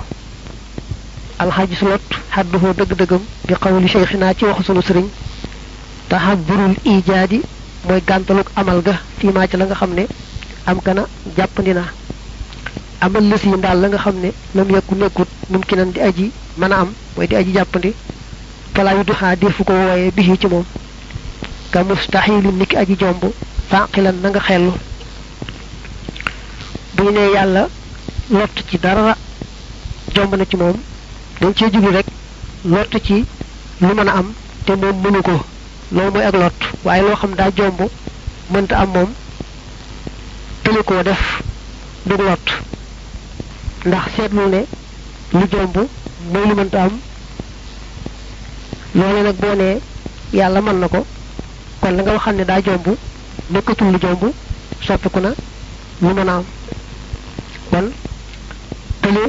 Alxaaji 1.38 1.74
sulot 1.76 2.02
xadduhoo 2.34 2.72
dëgg-dëggam 2.78 3.22
bi 3.46 3.54
xawli 3.54 3.88
cheikhina 3.88 4.34
ci 4.34 4.44
waxu 4.44 4.62
sunu 4.64 4.82
sëriñ 4.82 5.06
taxaburul 6.08 6.74
ijaadi 6.84 7.40
mooy 7.86 8.02
gàntaluk 8.06 8.48
amal 8.56 8.82
ga 8.82 8.94
fiimaa 9.18 9.46
ci 9.46 9.56
la 9.56 9.64
nga 9.66 9.74
xam 9.74 9.94
ne 9.94 10.06
am 10.66 10.80
kana 10.82 11.06
jàppandi 11.36 11.72
na. 11.74 11.84
Amal 13.00 13.22
lës 13.30 13.42
yi 13.44 13.50
la 13.62 13.88
nga 13.88 13.98
xam 13.98 14.16
ne 14.22 14.30
lam 14.54 14.70
yekku 14.70 14.94
nekkut 14.96 15.28
mumkinan 15.50 15.90
di 15.92 16.00
aji 16.00 16.32
mën 16.58 16.72
a 16.72 16.76
am 16.80 16.90
mooy 17.16 17.26
di 17.28 17.36
aji 17.36 17.52
jàppandi. 17.52 17.94
Falaa 18.74 18.94
yu 18.96 19.04
defu 19.40 19.64
ko 19.64 19.72
wooye 19.72 20.10
bihi 20.10 20.36
ci 20.40 20.46
moom. 20.48 20.64
Ka 21.70 21.82
mustaxilin 21.84 22.56
niki 22.58 22.76
aji 22.76 22.96
jomb 22.98 23.22
fàqilan 23.72 24.16
na 24.22 24.28
nga 24.30 24.40
xellu. 24.48 24.72
Bu 26.94 27.02
ñu 27.04 27.10
nee 27.10 27.32
yàlla 27.34 27.62
lott 28.30 28.54
ci 28.68 28.76
dara 28.78 29.16
jomb 30.14 30.34
na 30.36 30.44
ci 30.50 30.56
moom 30.56 30.76
dañ 31.40 31.52
cee 31.56 31.70
jublu 31.72 31.90
rek 31.96 32.06
lott 32.64 32.92
ci 33.06 33.24
lu 33.80 33.94
mën 33.94 34.08
a 34.08 34.12
am 34.18 34.28
te 34.64 34.72
moom 34.76 34.96
mënu 35.02 35.22
ko. 35.22 35.36
Loolu 35.92 36.10
mooy 36.12 36.24
ak 36.24 36.34
lott 36.42 36.58
waaye 36.84 37.02
loo 37.02 37.16
xam 37.20 37.34
daa 37.34 37.50
jomb 37.56 37.80
mënta 38.52 38.76
am 38.82 38.88
moom 38.94 39.10
tëli 40.62 40.82
koo 40.84 41.02
def 41.02 41.22
du 42.06 42.14
lott. 42.16 42.46
Ndax 43.86 44.04
seetlu 44.16 44.48
ne 44.54 44.60
lu 45.32 45.44
jomb 45.52 45.76
mooy 46.32 46.46
lu 46.48 46.54
mënta 46.54 46.82
am. 46.84 46.94
Loole 48.94 49.22
nag 49.22 49.36
boo 49.42 49.54
nee 49.54 49.80
yàlla 50.32 50.60
mën 50.60 50.78
na 50.80 50.88
ko 50.88 51.06
kon 51.80 51.96
la 51.96 52.02
nga 52.02 52.12
waxal 52.12 52.34
ne 52.36 52.44
daa 52.44 52.60
jomb 52.66 52.86
nekkatul 53.52 53.92
lu 53.92 53.98
jomb 54.00 54.22
soppiku 54.86 55.20
na 55.20 55.30
lu 56.00 56.08
mën 56.14 56.28
a 56.28 56.34
am 56.36 56.44
kon 57.70 57.86
tële 59.02 59.24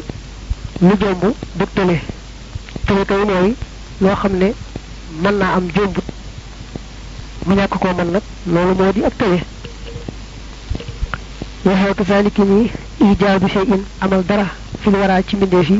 lu 0.81 0.93
jomb 0.99 1.23
du 1.57 1.65
tële. 1.73 1.99
Tële 2.85 3.05
kay 3.05 3.23
mooy 3.25 3.55
loo 4.01 4.15
xam 4.15 4.33
ne 4.37 4.53
mën 5.21 5.37
naa 5.37 5.53
am 5.55 5.67
jombut 5.75 6.03
mu 7.45 7.55
ñàkk 7.55 7.77
koo 7.79 7.93
mën 7.93 8.11
nag 8.11 8.21
loolu 8.45 8.73
moo 8.75 8.91
di 8.93 9.03
ak 9.03 9.13
tële. 9.17 9.39
Waxee 11.65 11.93
ko 11.97 12.03
saaliki 12.07 12.41
nii 12.41 12.71
ijaabu 13.11 13.47
shay'in 13.49 13.83
amal 14.01 14.23
dara 14.25 14.45
fil 14.81 14.95
waraa 14.95 15.21
ci 15.27 15.35
mbindeef 15.35 15.69
yi 15.69 15.79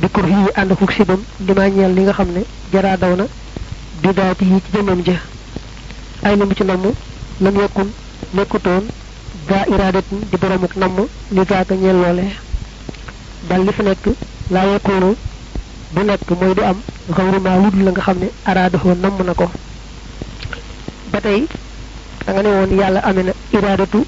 bi 0.00 0.08
kur 0.12 0.26
yi 0.28 0.50
ànd 0.54 0.72
ak 0.72 0.92
sibam 0.92 1.20
li 1.46 1.52
ma 1.54 1.68
li 1.68 2.02
nga 2.02 2.12
xam 2.12 2.28
ne 2.32 2.42
jaraa 2.72 2.96
daw 2.96 3.14
na 3.16 3.24
bi 4.02 4.12
daati 4.12 4.44
yi 4.44 4.60
ci 4.64 4.72
jëmmam 4.76 5.02
ja. 5.04 5.16
Ay 6.22 6.36
na 6.36 6.44
mu 6.44 6.54
ci 6.54 6.64
namm 6.64 6.92
lam 7.42 7.54
yekkun 7.60 7.88
nekkutoon 8.36 8.84
daa 9.48 9.64
iraadatin 9.74 10.20
di 10.30 10.36
boromuk 10.42 10.74
namm 10.76 10.96
li 11.34 11.42
zaaka 11.48 11.74
ñeel 11.74 11.96
loole. 12.02 12.24
Dal 13.48 13.62
li 13.66 13.72
fi 13.72 13.82
nekk 13.82 14.04
laa 14.50 14.64
yekkoonu 14.72 15.10
du 15.94 16.00
nekk 16.04 16.28
mooy 16.40 16.54
du 16.54 16.62
am 16.62 16.78
xawrumaa 17.16 17.56
lu 17.62 17.70
dul 17.70 17.84
la 17.84 17.90
nga 17.90 18.00
xam 18.02 18.18
ne 18.18 18.28
araadahoo 18.44 18.94
namm 18.94 19.18
na 19.26 19.34
ko. 19.34 19.50
Ba 21.12 21.20
tey 21.20 21.46
da 22.26 22.32
nga 22.32 22.42
ne 22.42 22.48
woon 22.48 22.70
yàlla 22.78 23.00
amee 23.08 23.22
na 23.24 23.32
iraadatu 23.52 24.00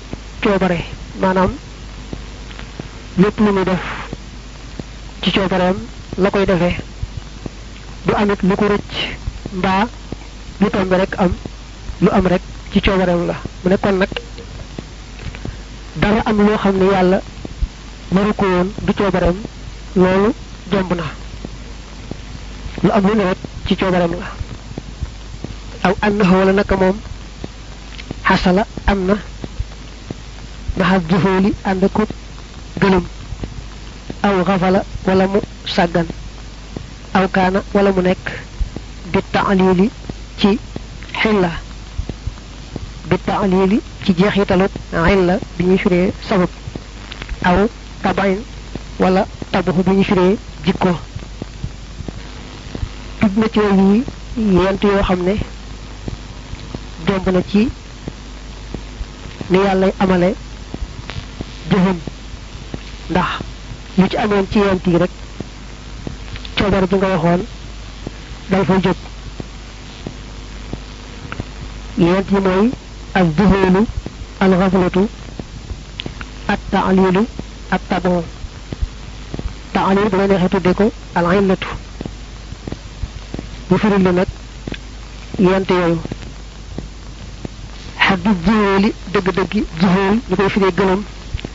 coobare 0.42 0.78
maanaam 1.20 1.50
lépp 3.18 3.38
lu 3.44 3.52
muy 3.52 3.64
def 3.64 3.82
ci 5.22 5.30
coobareem 5.32 5.76
la 6.18 6.30
koy 6.30 6.46
defee. 6.46 6.76
Du 8.06 8.12
amit 8.14 8.40
lu 8.42 8.54
ko 8.56 8.66
rëcc 8.68 8.92
mbaa 9.52 9.84
lu 10.60 10.70
tombe 10.70 10.94
rek 10.96 11.12
am 11.18 11.32
lu 12.00 12.08
am 12.12 12.26
rek 12.26 12.42
ci 12.74 12.80
coobareem 12.80 13.26
la. 13.26 13.34
Mu 13.62 13.70
ne 13.70 13.76
kon 13.78 13.92
nag 13.98 14.08
dara 15.96 16.20
am 16.26 16.36
loo 16.46 16.56
xam 16.58 16.76
ne 16.78 16.84
yàlla 16.92 17.20
waru 18.10 18.32
ko 18.34 18.44
woon 18.46 18.68
du 18.82 18.92
coobareem 18.92 19.36
loolu 19.94 20.32
jomb 20.70 20.92
na. 20.94 21.04
Lu 22.82 22.90
am 22.90 23.04
lu 23.06 23.22
rek 23.28 23.38
ci 23.66 23.76
coobareem 23.76 24.10
la. 24.18 24.26
Aw 25.86 25.94
annahu 26.02 26.34
wala 26.38 26.52
naka 26.52 26.76
moom 26.76 26.96
xasala 28.24 28.66
am 28.86 29.04
na. 29.06 29.14
Maxas 30.76 31.02
juhóoli 31.08 31.54
ànd 31.64 31.84
ko 31.92 32.02
gëlëm. 32.80 33.04
Aw 34.22 34.44
xafala 34.44 34.82
wala 35.06 35.26
mu 35.28 35.40
sàggan. 35.64 36.06
Aw 37.14 37.28
kaana 37.30 37.62
wala 37.72 37.90
mu 37.92 38.00
nekk 38.02 38.26
bi 39.12 39.20
taalili 39.32 39.90
ci 40.38 40.58
xilla 41.22 41.50
bi 43.08 43.16
taalili 43.26 43.80
ci 44.04 44.12
jeexitalu 44.16 44.66
xilla 44.90 45.38
bi 45.56 45.64
ñuy 45.64 45.78
firee 45.78 46.12
sabab. 46.28 46.48
Aw 47.44 47.68
tabain 48.02 48.38
wala 48.98 49.26
tabaxu 49.50 49.82
bi 49.82 49.90
ñuy 49.96 50.04
firee 50.04 50.36
jikko. 50.64 50.92
Tudd 53.20 53.36
na 53.38 53.46
ci 53.52 53.60
yi 53.60 54.04
yent 54.36 54.82
yoo 54.82 55.02
xam 55.02 55.22
ne 55.22 55.34
jomb 57.06 57.28
na 57.32 57.40
ci 57.50 57.68
ni 59.50 59.58
yàlla 59.58 59.86
amale 60.00 60.34
jëfam. 61.70 61.98
Ndax 63.10 63.30
lu 63.98 64.08
ci 64.08 64.16
amoon 64.16 64.46
ci 64.50 64.58
yent 64.58 64.86
yi 64.86 64.96
rek 64.98 65.10
coobar 66.56 66.84
ji 66.88 66.96
nga 66.96 67.08
waxoon 67.08 67.42
day 68.50 68.64
fa 68.64 68.74
jóg. 68.82 68.96
Yent 71.98 72.30
yi 72.30 72.40
mooy 72.40 72.70
الذهول 73.16 73.84
الغفلة 74.42 75.08
التعليل 76.50 77.24
التبع 77.72 78.20
تعليل 79.74 80.10
دون 80.10 80.30
يحطو 80.30 80.58
ديكو 80.58 80.88
العينة 81.16 81.56
يفر 83.72 83.96
اللمت 83.96 84.28
ينتي 85.38 85.74
يو 85.74 85.96
حد 87.98 88.26
الذهول 88.26 88.92
دق 89.14 89.26
دق 89.38 89.52
ذهول 89.82 90.18
يكو 90.30 90.42
يفر 90.42 90.62
يقلم 90.62 91.04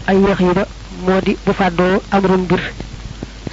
أي 0.09 0.17
يخير 0.31 0.65
مودي 1.07 1.37
بفادو 1.47 1.97
أمرن 2.13 2.47
بر 2.49 2.63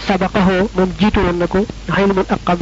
سبقه 0.09 0.49
من 0.77 0.89
جيتو 1.01 1.21
لنكو 1.21 1.65
نحيل 1.89 2.09
من 2.09 2.25
أقب 2.31 2.59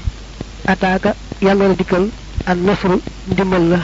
أتاك 0.68 1.14
يلا 1.42 1.72
ديكو 1.72 2.06
النصر 2.48 2.90
دمالله 3.28 3.82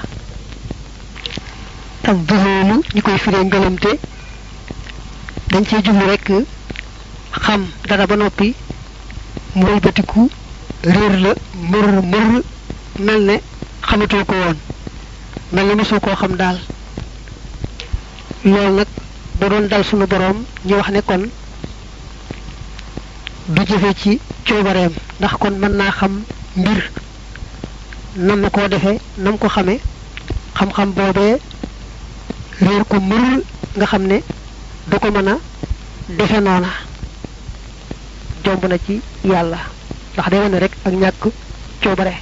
ak 2.09 2.17
zuhóolu 2.29 2.83
ñu 2.95 3.03
koy 3.03 3.19
firee 3.19 3.45
ngëlëmte 3.45 3.91
dañ 5.51 5.65
cee 5.69 5.83
jublu 5.85 6.07
rekk 6.07 6.29
xam 7.45 7.67
dara 7.89 8.07
ba 8.07 8.17
noppi 8.17 8.55
mu 9.55 9.65
wëlbatiku 9.67 10.29
réer 10.83 11.15
la 11.21 11.33
mër 11.71 12.03
mër 12.13 12.43
mel 12.99 13.21
ne 13.25 13.37
ko 14.25 14.35
woon 14.35 14.57
mel 15.53 15.67
xam 16.15 16.33
ba 19.39 19.49
doon 19.49 19.69
dal 19.69 19.85
sunu 19.85 20.07
boroom 20.07 20.45
ñu 20.65 20.75
wax 20.77 20.89
ne 20.91 21.01
kon 21.03 21.23
du 23.49 23.63
jëfe 23.67 23.91
ci 24.01 24.21
coobareem 24.47 24.93
ndax 25.19 25.33
kon 25.39 25.55
mën 25.61 25.73
naa 25.77 25.91
xam 25.91 26.23
mbir 26.57 26.91
nam 28.17 28.41
nam 29.19 29.39
ko 29.39 29.49
xam-xam 30.55 30.93
réer 32.61 32.85
ko 32.89 32.97
mër 33.01 33.41
nga 33.77 33.87
xam 33.87 34.03
ne 34.07 34.19
du 34.91 34.99
ko 34.99 35.11
mën 35.11 35.29
a 35.29 35.37
defe 36.19 36.41
noona. 36.41 36.69
Jomb 38.45 38.65
na 38.67 38.77
ci 38.87 39.01
yàlla. 39.25 39.59
Ndax 40.15 40.29
day 40.31 40.41
wane 40.41 40.59
rek 40.59 40.73
ak 40.85 40.93
ñàkk 40.93 41.23
coobare. 41.83 42.15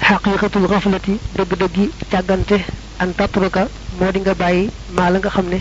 Xaqiqatul 0.00 0.66
xaflati 0.68 1.18
dëgg-dëggi 1.36 1.90
càggante. 2.10 2.58
An 3.00 3.12
tatruka 3.16 3.68
moo 4.00 4.10
di 4.12 4.20
nga 4.20 4.34
bàyyi 4.34 4.70
maa 4.96 5.10
la 5.10 5.18
nga 5.18 5.28
xam 5.30 5.46
ne 5.48 5.58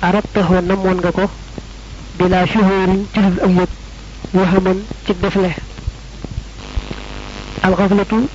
arabtaxoo 0.00 0.60
namoon 0.60 0.98
nga 1.00 1.10
ko 1.12 1.24
bila 2.18 2.46
shuhurin 2.46 3.06
ci 3.12 3.18
ak 3.18 3.50
yëg 3.58 3.68
waxaman 4.32 4.78
ci 5.06 5.12
defle. 5.20 5.50
Alxaflatu 7.62 8.28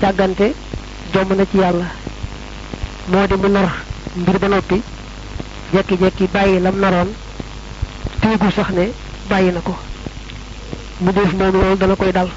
càggante 0.00 0.54
jomb 1.12 1.32
na 1.36 1.44
ci 1.50 1.56
yàlla. 1.58 1.86
Moo 3.08 3.26
di 3.26 3.34
mu 3.34 3.48
nar 3.48 3.70
mbir 4.16 4.38
ba 4.38 4.48
noppi 4.48 4.82
jekki-jekki 5.72 6.26
bàyyi 6.34 6.60
lam 6.60 6.76
naroon 6.80 7.08
téegul 8.20 8.52
sax 8.52 8.70
ne 8.70 8.90
bàyyi 9.28 9.52
na 9.52 9.60
ko. 9.60 9.74
Mu 11.00 11.12
def 11.12 11.32
moom 11.32 11.52
loolu 11.52 11.76
dana 11.76 11.94
koy 11.96 12.12
dal. 12.12 12.28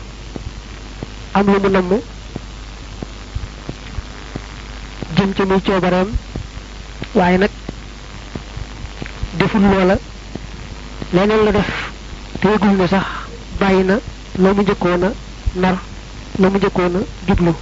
Am 1.33 1.45
lu 1.45 1.59
mu 1.59 1.69
namm 1.69 1.91
jëm 5.15 5.33
ci 5.35 5.43
coobareem 5.65 6.09
waaye 7.15 7.37
nag 7.37 7.49
deful 9.37 9.61
loola. 9.61 9.97
Leneen 11.13 11.43
la 11.45 11.51
def 11.51 11.69
te 12.41 12.47
ne 12.47 12.87
sax 12.87 13.05
bàyyi 13.59 13.83
na 13.83 13.95
loo 14.37 14.53
mu 14.53 14.61
njëkkoon 14.61 15.03
a 15.03 15.11
nar 15.55 15.75
loo 16.39 16.49
mu 16.49 16.57
njëkkoon 16.57 16.95
a 16.95 16.99
jublu. 17.27 17.53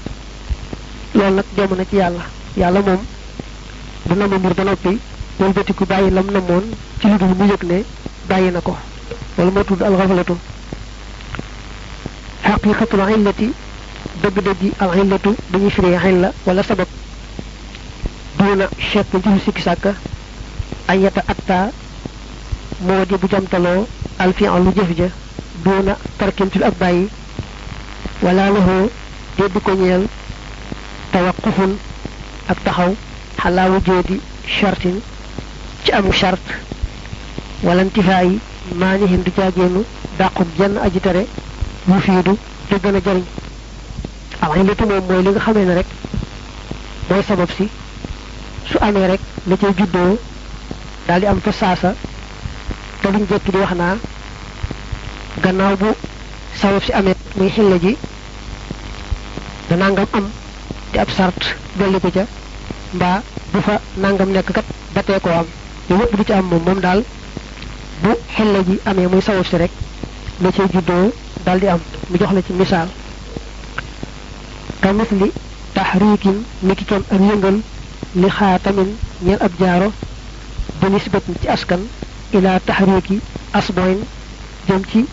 Loolu 1.13 1.35
nag 1.35 1.45
jom 1.57 1.85
ci 1.89 1.95
yàlla. 1.95 2.23
Yàlla 2.57 2.81
moom 2.81 2.99
du 4.05 4.15
namm 4.15 4.33
mbir 4.39 4.53
ba 4.53 4.63
noppi 4.63 4.99
wëlbatiku 5.39 5.85
bàyyi 5.85 6.11
lam 6.11 6.25
namoon 6.31 6.63
ci 6.99 7.07
lu 7.07 7.17
dul 7.17 7.35
mu 7.37 7.45
yëg 7.51 7.63
ne 7.63 7.83
bàyyi 8.29 8.51
na 8.51 8.61
ko 8.61 8.75
loolu 9.37 9.51
moo 9.51 9.63
tudd 9.63 9.81
alxaflatu 9.81 10.35
xaqiqatul 12.43 13.01
illati 13.15 13.47
dëgg-dëggi 14.21 14.69
al 14.79 14.89
xillatu 14.91 15.35
dañuy 15.51 15.69
firi 15.71 15.97
xilla 15.97 16.31
wala 16.45 16.63
sabab 16.63 16.87
duuna 18.37 18.65
chekk 18.91 19.11
ci 19.23 19.29
sikki 19.45 19.61
sàkka 19.61 19.93
ay 20.87 20.99
yata 20.99 21.23
atta 21.27 21.71
moo 22.81 23.05
di 23.05 23.15
bu 23.17 23.27
jamtaloo 23.31 23.87
al 24.17 24.33
fi 24.33 24.45
lu 24.45 24.71
jëf 24.75 24.91
ja 24.97 25.07
duuna 25.63 25.97
tarkintul 26.17 26.63
ak 26.63 26.73
bàyyi 26.79 27.07
wala 28.21 28.49
lahu 28.49 28.89
déddu 29.37 29.59
ko 29.61 29.71
ñeel 29.73 30.03
tawaqufun 31.11 31.71
ak 32.47 32.57
taxaw 32.63 32.93
xalaa 33.41 33.69
wujoodi 33.73 34.21
chartin 34.59 34.97
ci 35.83 35.91
amu 35.97 36.11
chart 36.19 36.41
wala 37.63 37.83
ntifaa 37.83 38.21
yi 38.29 38.39
maanihin 38.81 39.23
du 39.25 39.31
caagéenu 39.37 39.81
dàqub 40.19 40.47
jenn 40.57 40.77
aji 40.85 40.99
tere 41.05 41.23
mu 41.87 41.99
fiidu 42.05 42.33
te 42.69 42.75
gën 42.83 42.95
a 42.95 43.01
jariñ 43.05 43.25
alxillatu 44.41 44.85
moom 44.89 45.03
mooy 45.07 45.21
li 45.23 45.29
nga 45.31 45.39
xamee 45.45 45.65
ne 45.65 45.73
rek 45.79 45.87
mooy 47.09 47.23
sabab 47.27 47.49
si 47.57 47.65
su 48.69 48.77
amee 48.87 49.07
rek 49.11 49.21
la 49.49 49.55
cay 49.57 49.73
di 51.19 51.25
am 51.25 51.39
fa 51.45 51.51
saasa 51.51 51.89
te 53.01 53.07
luñ 53.11 53.23
jekki 53.29 53.51
di 53.51 53.57
wax 53.57 53.73
naa 53.81 53.95
gannaaw 55.43 55.75
bu 55.81 55.89
sabab 56.61 56.83
si 56.83 56.91
amee 56.93 57.15
muy 57.37 57.49
xilla 57.55 57.77
ji 57.83 57.97
am 59.79 60.25
di 60.91 60.97
ab 60.99 61.09
sart 61.17 61.41
dolli 61.77 61.99
ko 61.99 62.09
ca 62.11 62.25
mbaa 62.93 63.21
bu 63.53 63.59
fa 63.61 63.79
nangam 63.97 64.29
nekk 64.31 64.51
kat 64.53 64.65
ba 64.93 65.01
tee 65.03 65.19
koo 65.19 65.31
am. 65.31 65.45
Yooyu 65.89 66.03
yëpp 66.03 66.17
du 66.17 66.23
ci 66.23 66.33
am 66.33 66.45
moom 66.45 66.79
daal 66.79 67.03
bu 68.03 68.09
xilla 68.35 68.59
ji 68.67 68.79
amee 68.85 69.07
muy 69.07 69.21
sabab 69.21 69.45
si 69.45 69.55
rek 69.57 69.71
la 70.41 70.51
cay 70.51 70.65
juddoo 70.73 71.11
daal 71.45 71.59
di 71.59 71.67
am. 71.67 71.79
Mu 72.09 72.17
jox 72.17 72.31
la 72.33 72.41
ci 72.41 72.53
misaal. 72.53 72.87
Ka 74.81 74.91
misli 74.93 75.31
taxriikin 75.73 76.37
niki 76.61 76.85
kem 76.85 77.03
ak 77.11 77.19
yëngal 77.21 77.57
li 78.15 78.29
xaatamin 78.29 78.89
ñeel 79.25 79.41
ab 79.41 79.51
jaaro 79.59 79.91
bi 80.79 80.87
nisbatin 80.89 81.35
ci 81.41 81.47
askan 81.47 81.81
ila 82.33 82.59
taxriiki 82.59 83.19
asboyn 83.53 83.99
jëm 84.67 84.83
ci 84.91 85.05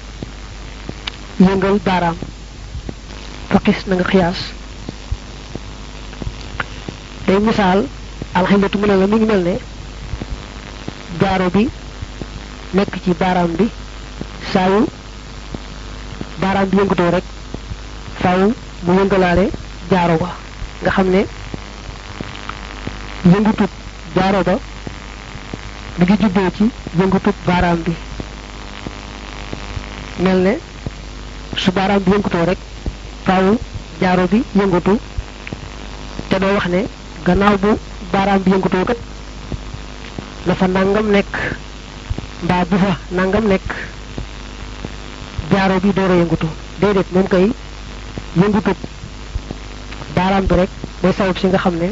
yëngal 1.40 1.78
baaraam. 1.84 2.16
Faqis 3.48 3.86
na 3.86 3.94
nga 3.96 4.04
day 7.28 7.38
misaal 7.48 7.80
alxillatu 8.38 8.78
mu 8.80 8.86
ne 8.86 8.94
la 9.00 9.06
mi 9.06 9.16
ngi 9.16 9.26
mel 9.30 9.42
ne 9.48 9.54
jaaro 11.20 11.46
bi 11.54 11.62
nekk 12.76 12.92
ci 13.04 13.10
baaraam 13.20 13.52
bi 13.58 13.66
saa 14.52 14.68
yu 14.72 14.80
baaraam 16.42 16.68
bi 16.70 16.76
yëngatoo 16.80 17.10
rek 17.14 17.24
faaw 18.22 18.40
mu 18.84 18.92
yëngalaale 19.00 19.44
jaaro 19.90 20.16
ba 20.22 20.30
nga 20.82 20.90
xam 20.96 21.08
ne 21.14 21.20
yëngutub 23.32 23.70
jaaro 24.16 24.40
ba 24.48 24.54
mi 25.98 26.04
ngi 26.04 26.16
juddoo 26.22 26.50
ci 26.56 26.64
yëngutub 26.98 27.34
baaraam 27.46 27.78
bi 27.86 27.92
mel 30.24 30.38
ne 30.46 30.52
su 31.62 31.70
baaraam 31.72 32.02
bi 32.04 32.10
yëngutoo 32.14 32.44
rek 32.50 32.58
faaw 33.26 33.46
jaaro 34.00 34.24
bi 34.32 34.38
yëngatu 34.58 34.94
te 36.28 36.36
doo 36.38 36.54
wax 36.56 36.66
ne 36.74 36.80
gannaaw 37.26 37.56
bu 37.62 37.70
baaraam 38.12 38.42
bi 38.44 38.50
yëngutoo 38.50 38.84
kat 38.84 38.98
la 40.46 40.54
fa 40.54 40.66
nangam 40.68 41.06
nekk 41.10 41.32
mbaa 42.44 42.64
bu 42.70 42.76
fa 42.84 42.92
nangam 43.10 43.44
nekk 43.52 43.68
jaaro 45.50 45.80
bi 45.80 45.92
door 45.96 46.10
a 46.10 46.14
yëngatu 46.20 46.48
déedéet 46.80 47.10
moom 47.12 47.26
kay 47.28 47.46
yëngutub 48.40 48.76
baaraam 50.14 50.44
bi 50.46 50.54
rek 50.54 50.70
mooy 51.02 51.12
sabab 51.18 51.38
si 51.38 51.46
nga 51.46 51.58
xam 51.58 51.74
ne 51.82 51.88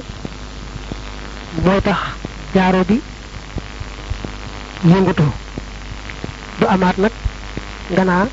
mooy 1.65 1.81
tax 1.83 1.99
jaaro 2.55 2.85
bi 2.89 3.01
yëngatu 4.85 5.27
du 6.59 6.67
amaat 6.67 6.97
nag 6.99 7.13
nga 7.91 8.05
naa 8.05 8.27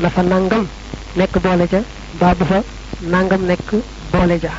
na 0.00 0.08
fa 0.10 0.22
nangam 0.22 0.66
nekk 1.16 1.34
boole 1.42 1.66
ca 1.72 1.80
mbaa 2.14 2.34
bu 2.34 2.44
fa 2.44 2.58
nangam 3.12 3.42
nekk 3.46 3.68
boole 4.12 4.38
ja 4.42 4.52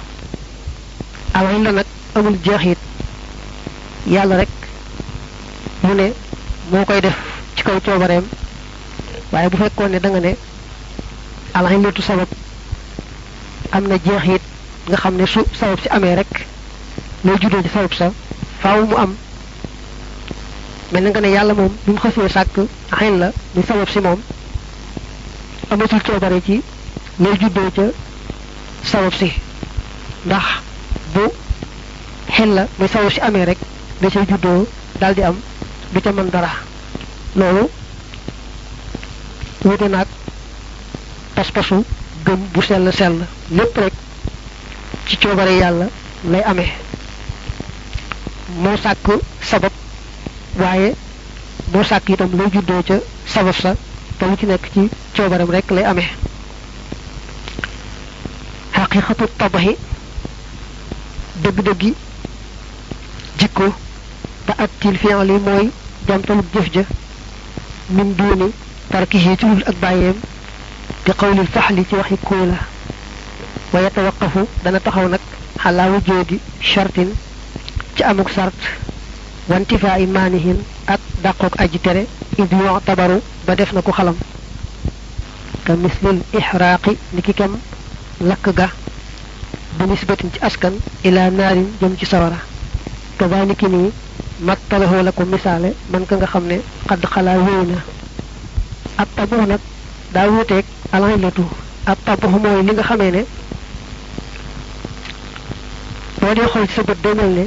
alañ 1.38 1.62
la 1.64 1.72
nag 1.72 1.86
amul 2.16 2.38
jeexit. 2.44 2.78
Yàlla 4.08 4.36
rek 4.38 4.50
mu 5.84 5.94
ne 5.94 6.14
moo 6.72 6.86
koy 6.86 7.00
def 7.02 7.18
ci 7.56 7.64
kaw 7.64 7.80
coobareem. 7.86 8.26
Waaye 9.32 9.50
bu 9.50 9.58
fekkoon 9.58 9.90
ne 9.92 10.00
da 10.00 10.10
nga 10.10 10.20
ne 10.20 10.32
alañ 11.54 11.82
letu 11.84 12.02
sabab 12.02 12.28
am 13.72 13.84
na 13.88 13.96
jeexit 14.06 14.42
nga 14.88 14.98
xam 14.98 15.16
ne 15.16 15.26
su 15.28 15.42
sabab 15.60 15.80
si 15.82 15.88
amee 15.90 16.16
rek 16.16 16.34
lay 17.24 17.38
juddoo 17.42 17.62
ci 17.62 17.70
sabab 17.70 17.94
sa 17.94 18.12
faaw 18.62 18.86
mu 18.90 18.96
am. 18.98 19.16
Mel 20.92 21.04
na 21.04 21.10
nga 21.10 21.22
ne 21.22 21.30
yàlla 21.30 21.54
moom 21.54 21.74
bi 21.86 21.94
sàkk 22.36 22.56
xen 22.98 23.20
la 23.20 23.32
muy 23.54 23.64
sabab 23.68 23.90
si 23.90 24.00
moom 24.00 24.20
amatul 25.70 26.02
coobare 26.02 26.42
ci 26.46 26.62
lay 27.20 27.38
juddoo 27.40 27.70
ca 27.76 27.84
sabab 28.84 29.14
si. 29.14 29.30
Ndax 30.26 30.67
xen 32.38 32.54
la 32.56 32.68
muy 32.78 32.88
sabab 32.88 33.12
si 33.12 33.20
amee 33.22 33.46
rek 33.46 33.58
da 34.02 34.10
cay 34.10 34.26
juddoo 34.30 34.68
daal 35.00 35.14
di 35.16 35.22
am 35.24 35.36
du 35.94 36.02
ca 36.02 36.12
mën 36.12 36.30
dara 36.30 36.52
loolu 37.36 37.70
wute 39.66 39.88
naag 39.90 40.08
pas-pasu 41.36 41.84
gëm 42.26 42.40
bu 42.54 42.62
sell 42.62 42.92
sell 42.94 43.18
lépp 43.52 43.78
rek 43.78 43.94
ci 45.08 45.18
coobare 45.18 45.54
yàlla 45.58 45.88
lay 46.32 46.44
amee 46.44 46.72
moo 48.64 48.78
sàkk 48.84 49.08
sabab 49.42 49.72
waaye 50.60 50.94
moo 51.74 51.84
sàkk 51.84 52.10
itam 52.10 52.32
lay 52.38 52.50
juddoo 52.54 52.84
ca 52.88 52.96
sabab 53.34 53.56
sa 53.62 53.76
te 54.18 54.26
lu 54.26 54.36
ci 54.40 54.46
nekk 54.46 54.64
ci 54.74 54.90
coobaram 55.16 55.50
rek 55.52 55.72
lay 55.72 55.84
amee 55.84 56.10
xaqiqatu 58.76 59.26
tabaxi 59.38 59.76
dëgg-dëggi 61.44 61.94
jikko 63.40 63.68
te 64.46 64.54
attil 64.64 64.98
fi'li 64.98 65.38
mooy 65.48 65.72
jamtalub 66.08 66.46
jëf 66.54 66.68
ja 66.76 66.84
min 67.90 68.14
duuni 68.18 68.52
tarkihi 68.92 69.38
ci 69.38 69.46
lul 69.46 69.64
ak 69.66 69.76
bàyyeem 69.82 70.16
bi 71.06 71.12
qawlil 71.20 71.48
faxli 71.54 71.86
ci 71.90 71.96
waxi 71.96 72.18
kóola 72.24 72.58
wa 73.74 73.80
yatawaqafu 73.82 74.48
dana 74.64 74.80
taxaw 74.80 75.08
nag 75.10 75.20
xalaa 75.64 75.90
wujoodi 75.92 76.40
shartin 76.60 77.10
ci 77.96 78.04
amuk 78.04 78.30
sart 78.30 78.60
wantifaa 79.50 79.98
i 80.00 80.06
maanihin 80.06 80.60
ak 80.88 81.00
dàqoog 81.24 81.54
aji 81.58 81.80
tere 81.80 82.04
id 82.38 82.52
yu'tabaru 82.52 83.22
ba 83.46 83.56
def 83.56 83.72
na 83.74 83.82
ko 83.82 83.92
xalam 83.92 84.16
ka 85.66 85.74
mislil 85.76 86.20
ixraaqi 86.34 86.98
ni 87.14 87.22
ki 87.22 87.34
kem 87.34 87.54
lakk 88.22 88.46
ga 88.56 88.68
bu 89.78 89.86
nisbatin 89.86 90.32
ci 90.34 90.40
askan 90.42 90.74
ila 91.04 91.30
naarin 91.32 91.68
jëm 91.82 91.96
ci 91.98 92.06
sawara 92.06 92.40
kaba 93.18 93.46
ni 93.46 93.56
ki 93.56 93.68
nii 93.68 93.92
mattalahoo 94.48 95.04
la 95.04 95.12
ko 95.12 95.24
misaale 95.26 95.70
man 95.92 96.06
ka 96.06 96.16
nga 96.16 96.28
xam 96.28 96.46
ne 96.48 96.58
xadd 96.88 97.04
xalaa 97.14 97.38
wéy 97.46 97.66
na. 97.72 97.78
Ab 98.98 99.08
tabax 99.16 99.48
nag 99.48 99.60
daa 100.14 100.28
wuuteeg 100.32 100.66
alaylatu 100.92 101.44
tabax 102.06 102.32
mooy 102.44 102.64
li 102.66 102.72
nga 102.74 102.84
xamee 102.90 103.12
ne 103.12 103.22
boo 106.20 106.34
dee 106.38 106.48
xool 106.52 106.68
ci 106.68 106.74
sa 106.76 106.84
bët 106.84 107.00
day 107.04 107.14
mel 107.16 107.32
ne 107.38 107.44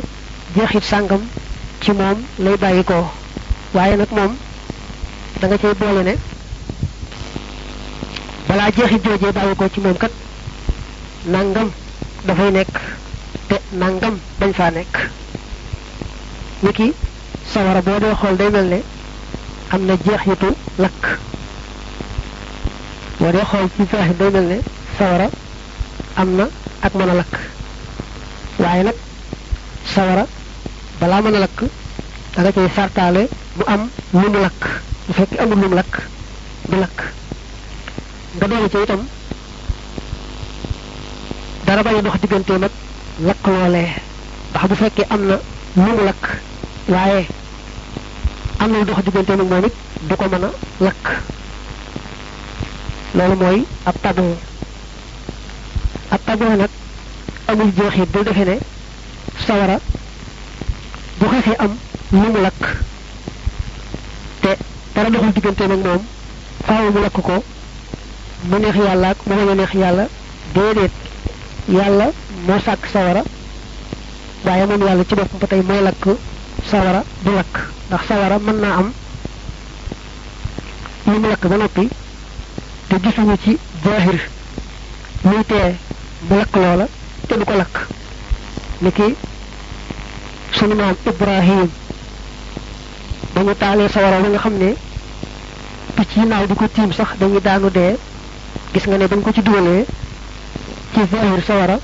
jeexit 0.54 0.84
sàngam 0.90 1.22
ci 1.80 1.90
moom 1.92 2.18
lay 2.38 2.56
bàyyi 2.56 2.84
ko 2.84 2.98
waaye 3.74 3.96
nag 3.96 4.10
moom 4.16 4.32
da 5.40 5.46
nga 5.46 5.58
cay 5.58 5.74
boole 5.80 6.02
ne 6.04 6.14
balaa 8.48 8.70
jeexit 8.76 9.04
joojee 9.04 9.32
bàyyi 9.32 9.54
ko 9.56 9.64
ci 9.74 9.80
moom 9.80 9.96
kat 10.02 10.12
nangam 11.26 11.68
dafay 12.26 12.50
nekk 12.52 12.74
te 13.48 13.56
nangam 13.72 14.14
bañ 14.40 14.52
faa 14.52 14.70
nekk 14.70 14.94
ni 16.62 16.72
ki 16.72 16.92
sawara 17.52 17.80
boo 17.82 17.98
dee 18.00 18.14
xool 18.20 18.36
day 18.36 18.50
mel 18.50 18.64
ne 18.68 18.82
am 19.70 19.82
jeexitu 20.04 20.48
lakk. 20.78 21.02
Boo 23.18 23.32
dee 23.32 23.44
xool 23.50 23.68
ci 23.76 23.82
zaaxir 23.90 24.16
day 24.18 24.30
mel 24.30 24.46
sawara 24.98 25.28
am 26.16 26.28
ak 26.82 26.92
mën 26.94 27.10
a 27.10 27.14
lakk. 27.14 27.34
Waaye 28.58 28.82
sawara 29.94 30.26
balaa 31.00 31.20
mën 31.22 31.34
a 31.34 31.38
da 32.34 32.42
nga 32.42 32.52
am 33.66 33.88
lu 34.12 34.28
mu 34.30 34.38
bu 35.06 35.12
fekk 35.12 35.38
amul 35.40 35.58
lu 35.58 35.68
mu 35.68 35.74
du 38.48 38.54
nga 38.54 38.68
ca 38.68 38.78
itam 38.82 39.02
dara 41.66 41.82
dox 42.02 42.14
ndax 44.52 44.64
bu 44.68 44.76
am 45.10 45.22
na 45.28 45.36
waaye 46.90 47.26
am 48.58 48.70
na 48.72 48.78
lu 48.78 48.84
dox 48.84 49.02
digganteem 49.04 49.40
ak 49.40 49.48
moom 49.50 49.64
it 49.64 49.74
du 50.08 50.16
ko 50.16 50.24
mën 50.28 50.44
a 50.44 50.50
lakk. 50.84 51.04
Loolu 53.14 53.36
mooy 53.36 53.64
ab 53.84 53.94
taboo. 54.02 54.36
Ab 56.10 56.20
taboo 56.26 56.56
nag 56.56 56.68
amul 57.48 57.72
jeexit 57.76 58.10
bul 58.12 58.24
defee 58.24 58.44
ne 58.44 58.58
sawara 59.46 59.78
bu 61.18 61.26
xasee 61.26 61.56
am 61.58 61.72
lu 62.12 62.18
mu 62.32 62.40
lakk. 62.40 62.62
Te 64.40 64.56
dara 64.94 65.10
doxul 65.10 65.32
diggante 65.32 65.66
nag 65.66 65.82
moom 65.84 66.02
faaw 66.66 66.90
mu 66.92 67.00
lakk 67.00 67.20
ko. 67.22 67.42
Mu 68.48 68.58
neex 68.58 68.74
yàlla 68.76 69.08
ak 69.10 69.18
mu 69.26 69.34
bañ 69.34 69.54
neex 69.56 69.72
yàlla 69.74 70.08
déedéet. 70.54 70.90
Yàlla 71.68 72.10
moo 72.46 72.58
sàkk 72.64 72.86
sawara 72.92 73.22
waaye 74.44 74.66
moom 74.66 74.82
yàlla 74.86 75.04
ci 75.08 75.14
boppam 75.14 75.38
ba 75.40 75.46
tey 75.46 75.62
mooy 75.62 75.82
lakk 75.82 76.04
sawara 76.70 77.02
du 77.24 77.30
lakk. 77.34 77.54
Ndax 77.88 78.00
sawara 78.08 78.38
mën 78.38 78.56
naa 78.60 78.76
am 78.78 78.92
lu 81.06 81.18
mu 81.20 81.28
lakk 81.28 81.46
ba 81.46 81.56
noppi 81.56 81.88
te 82.88 82.96
gisuñu 83.02 83.36
ci 83.44 83.58
zaahir 83.84 84.20
luy 85.24 85.44
tee 85.46 85.74
mu 86.28 86.36
lakk 86.36 86.54
loola 86.56 86.86
te 87.28 87.34
du 87.38 87.44
ko 87.44 87.52
lakk. 87.56 87.76
Ni 88.80 88.90
ki 88.92 89.14
sunu 90.52 90.74
maam 90.74 90.94
ibrahim 91.06 91.68
ba 93.34 93.40
ñu 93.42 93.88
sawara 93.88 94.20
ba 94.22 94.28
nga 94.28 94.38
xam 94.38 94.54
ne 94.58 94.74
picc 95.96 96.16
yi 96.16 96.24
naaw 96.26 96.46
di 96.46 96.54
ko 96.54 96.66
tiim 96.68 96.92
sax 96.92 97.08
dañuy 97.18 97.40
daanu 97.40 97.70
dee. 97.70 97.96
Gis 98.72 98.86
nga 98.86 98.96
ne 98.98 99.06
dañ 99.08 99.20
ko 99.22 99.32
ci 99.32 99.42
ci 100.94 101.00
zahir 101.10 101.42
sawara 101.46 101.78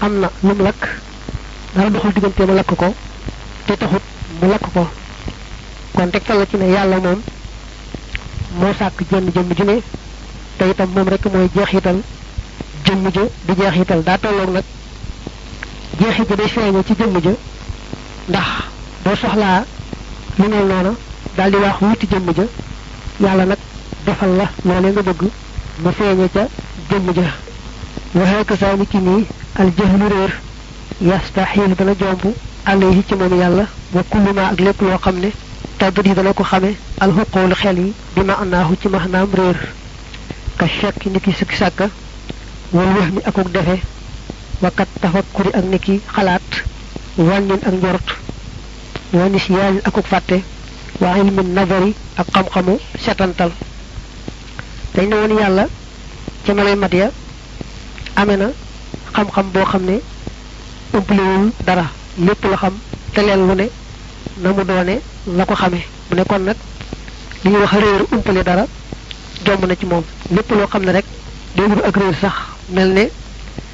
am 0.00 0.20
na 0.20 0.30
lu 0.42 0.54
mu 0.54 0.62
lakk. 0.62 0.88
Dara 1.74 1.90
doxul 1.90 2.12
diggante 2.12 2.40
mu 2.46 2.54
ko 2.76 2.94
te 3.70 3.76
taxut 3.76 4.02
mu 4.40 4.48
lakk 4.50 4.66
ko. 4.74 4.82
Kon 5.94 6.10
tegtal 6.10 6.38
la 6.38 6.46
ci 6.46 6.56
ne 6.56 6.66
yàlla 6.74 6.96
moom 6.98 7.20
moo 8.58 8.72
sàkk 8.78 8.98
jenn 9.10 9.30
jëmm 9.34 9.52
ju 9.56 9.64
ne 9.64 9.76
te 10.58 10.64
itam 10.70 10.90
moom 10.94 11.08
rek 11.08 11.24
mooy 11.32 11.48
jeexital 11.54 11.98
jëmm 12.84 13.04
ja 13.14 13.22
di 13.46 13.52
jeexital. 13.60 14.02
Daa 14.02 14.18
tolloog 14.18 14.50
nag 14.50 14.64
jeexit 16.00 16.28
ja 16.30 16.36
day 16.36 16.48
feeñe 16.48 16.82
ci 16.86 16.94
jëmm 16.98 17.14
ja 17.24 17.32
ndax 18.28 18.48
boo 19.04 19.16
soxlaa 19.16 19.64
lu 20.38 20.48
mel 20.48 20.66
noona 20.66 20.92
daal 21.36 21.50
di 21.50 21.56
wax 21.56 21.76
wuti 21.80 22.06
jëmm 22.10 22.28
ja 22.36 22.44
yàlla 23.20 23.44
nag 23.44 23.58
defal 24.04 24.36
la 24.36 24.46
loolee 24.64 24.90
nga 24.92 25.02
bëgg 25.02 25.22
mu 25.82 25.90
feeñe 25.92 26.28
ca 26.34 26.46
jëmm 26.90 27.06
ja 27.14 27.28
waxee 28.14 28.44
ko 28.44 28.56
saa 28.56 28.74
ni 28.76 28.86
ki 28.86 28.98
nii 28.98 29.26
al 29.54 29.70
jahlu 29.76 30.06
réer 30.08 30.32
yastaxiil 31.00 31.74
dana 31.76 31.94
alayhi 32.66 33.02
ci 33.08 33.14
mom 33.14 33.32
yalla 33.38 33.66
wa 33.92 34.02
kullu 34.10 34.32
ma 34.34 34.48
ak 34.50 34.60
lepp 34.60 34.80
lo 34.82 34.98
xamne 34.98 35.30
tadri 35.78 36.14
dana 36.14 36.32
ko 36.32 36.42
xame 36.44 36.76
al 37.00 37.10
huqul 37.12 37.54
xel 37.54 37.78
yi 37.78 37.92
bi 38.14 38.22
ma 38.22 38.34
anahu 38.42 38.76
ci 38.80 38.88
mahnam 38.88 39.28
reer 39.34 39.56
ka 40.58 40.66
shakki 40.68 41.08
niki 41.10 41.32
sik 41.32 41.52
sakka 41.52 41.88
wal 42.72 42.86
wahmi 42.98 43.20
akuk 43.24 43.48
defé 43.52 43.80
wa 44.62 44.70
kat 44.70 44.88
tafakkuri 45.00 45.50
ak 45.54 45.64
niki 45.64 46.00
xalaat 46.14 46.48
wañin 47.16 47.60
ak 47.66 47.72
njort 47.74 48.08
wa 49.12 49.28
nisyan 49.28 49.80
akuk 49.84 50.06
fatte 50.06 50.42
wa 51.00 51.16
ilmin 51.18 51.54
nazari 51.54 51.94
ak 52.16 52.26
xam 52.32 52.46
xamu 52.52 52.78
setantal 52.98 53.50
dañ 54.94 55.08
ne 55.08 55.14
won 55.16 55.38
yalla 55.40 55.66
ci 56.44 56.52
malay 56.52 56.76
mat 56.76 56.92
ya 56.92 57.10
amena 58.16 58.48
xam 59.14 59.28
xam 59.30 59.46
bo 59.52 59.64
xamne 59.64 60.00
umpulewul 60.92 61.52
dara 61.66 61.86
lépp 62.18 62.44
la 62.50 62.56
xam 62.56 62.74
te 63.14 63.20
leen 63.20 63.46
lu 63.48 63.54
ne 63.54 63.68
na 64.38 64.52
mu 64.52 64.64
doone 64.64 65.00
la 65.26 65.44
ko 65.44 65.54
xamee. 65.54 65.84
Mu 66.10 66.16
ne 66.16 66.24
kon 66.24 66.38
nag 66.44 66.56
li 67.44 67.50
wax 67.50 67.72
réer 67.72 68.02
umpale 68.12 68.42
dara 68.42 68.66
jomb 69.44 69.64
na 69.66 69.74
ci 69.76 69.86
moom. 69.86 70.02
Lépp 70.30 70.50
loo 70.50 70.66
xam 70.66 70.84
ne 70.84 70.92
rek 70.92 71.04
day 71.56 71.66
wut 71.66 71.84
ak 71.84 71.96
réer 71.96 72.14
sax 72.20 72.32
mel 72.70 72.92
ne 72.92 73.08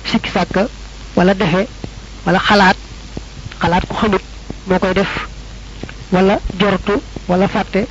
sikki 0.04 0.30
sàkka 0.30 0.68
wala 1.16 1.34
defe 1.34 1.66
wala 2.26 2.38
xalaat 2.38 2.76
xalaat 3.60 3.86
ku 3.88 3.94
xamut 3.94 4.22
moo 4.66 4.92
def. 4.94 5.26
Wala 6.12 6.38
jortu 6.58 6.92
wala 7.28 7.48
fàtte 7.48 7.86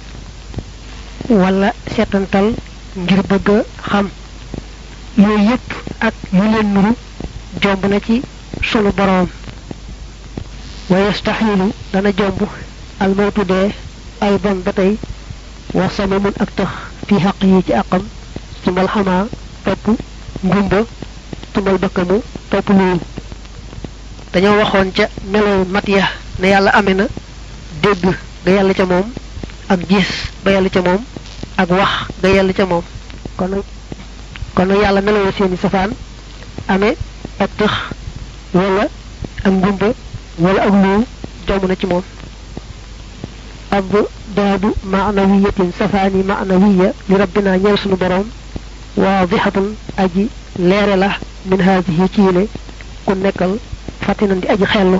wala 1.29 1.73
seetantal 1.95 2.53
ngir 2.95 3.21
bëgg 3.29 3.63
xam. 3.89 4.09
Yooyu 5.17 5.49
yépp 5.49 5.69
ak 6.01 6.13
yu 6.33 6.41
leen 6.43 6.73
nuru 6.73 6.93
jomb 7.61 7.85
na 7.85 7.99
ci 7.99 8.21
sunu 8.61 8.91
boroom 8.91 9.27
wa 10.89 10.97
yastaxilu 10.99 11.67
dana 11.93 12.11
jomb 12.17 12.39
almawtu 12.99 13.43
dee 13.45 13.69
ay 14.21 14.37
bon 14.43 14.61
ba 14.65 14.71
tey 14.73 14.97
wa 15.73 15.89
samamun 15.89 16.33
ak 16.39 16.49
tax 16.55 16.69
fi 17.07 17.15
xaq 17.23 17.37
yi 17.43 17.63
ci 17.65 17.73
àqam 17.73 18.03
sumal 18.63 18.87
tumal 21.53 21.77
bëkkamu 21.77 22.21
topp 22.49 22.69
luul 22.69 22.99
dañoo 24.33 24.57
waxoon 24.59 24.91
ca 24.97 25.05
melow 25.31 25.65
mat 25.73 25.87
ya 25.87 26.05
ne 26.39 26.47
yàlla 26.47 26.71
amee 26.71 26.93
na 26.93 27.05
dégg 27.81 28.03
ga 28.45 28.51
yàlla 28.51 28.73
ca 28.73 28.85
moom 28.85 29.07
ak 29.69 29.79
gis 29.89 30.09
ba 30.43 30.51
yàlla 30.51 30.69
ca 30.69 30.81
meloo 35.01 35.31
seeni 35.37 35.57
safaan 35.57 35.91
amee 36.67 36.95
ak 37.39 37.49
wala 38.53 38.87
ak 39.43 39.51
wala 40.39 40.61
ak 40.61 40.73
luul 40.73 41.03
jomb 41.47 41.63
na 41.67 41.75
ci 41.75 41.85
moom 41.87 42.03
ab 43.71 43.91
daadu 44.35 44.69
maanawiyatin 44.83 45.71
safaani 45.79 46.23
maanawiya 46.23 46.93
li 47.09 47.15
rabbina 47.17 47.57
ñeel 47.57 47.77
sunu 47.77 47.95
borom 47.95 48.25
waadixatun 48.97 49.75
aji 49.97 50.29
leere 50.59 50.95
la 50.95 51.09
min 51.45 51.61
haadihi 51.61 52.05
ci 52.13 52.21
yile 52.21 52.47
ku 53.05 53.13
nekkal 53.15 53.57
fàttinan 54.05 54.39
di 54.41 54.47
aji 54.47 54.65
xellu 54.65 54.99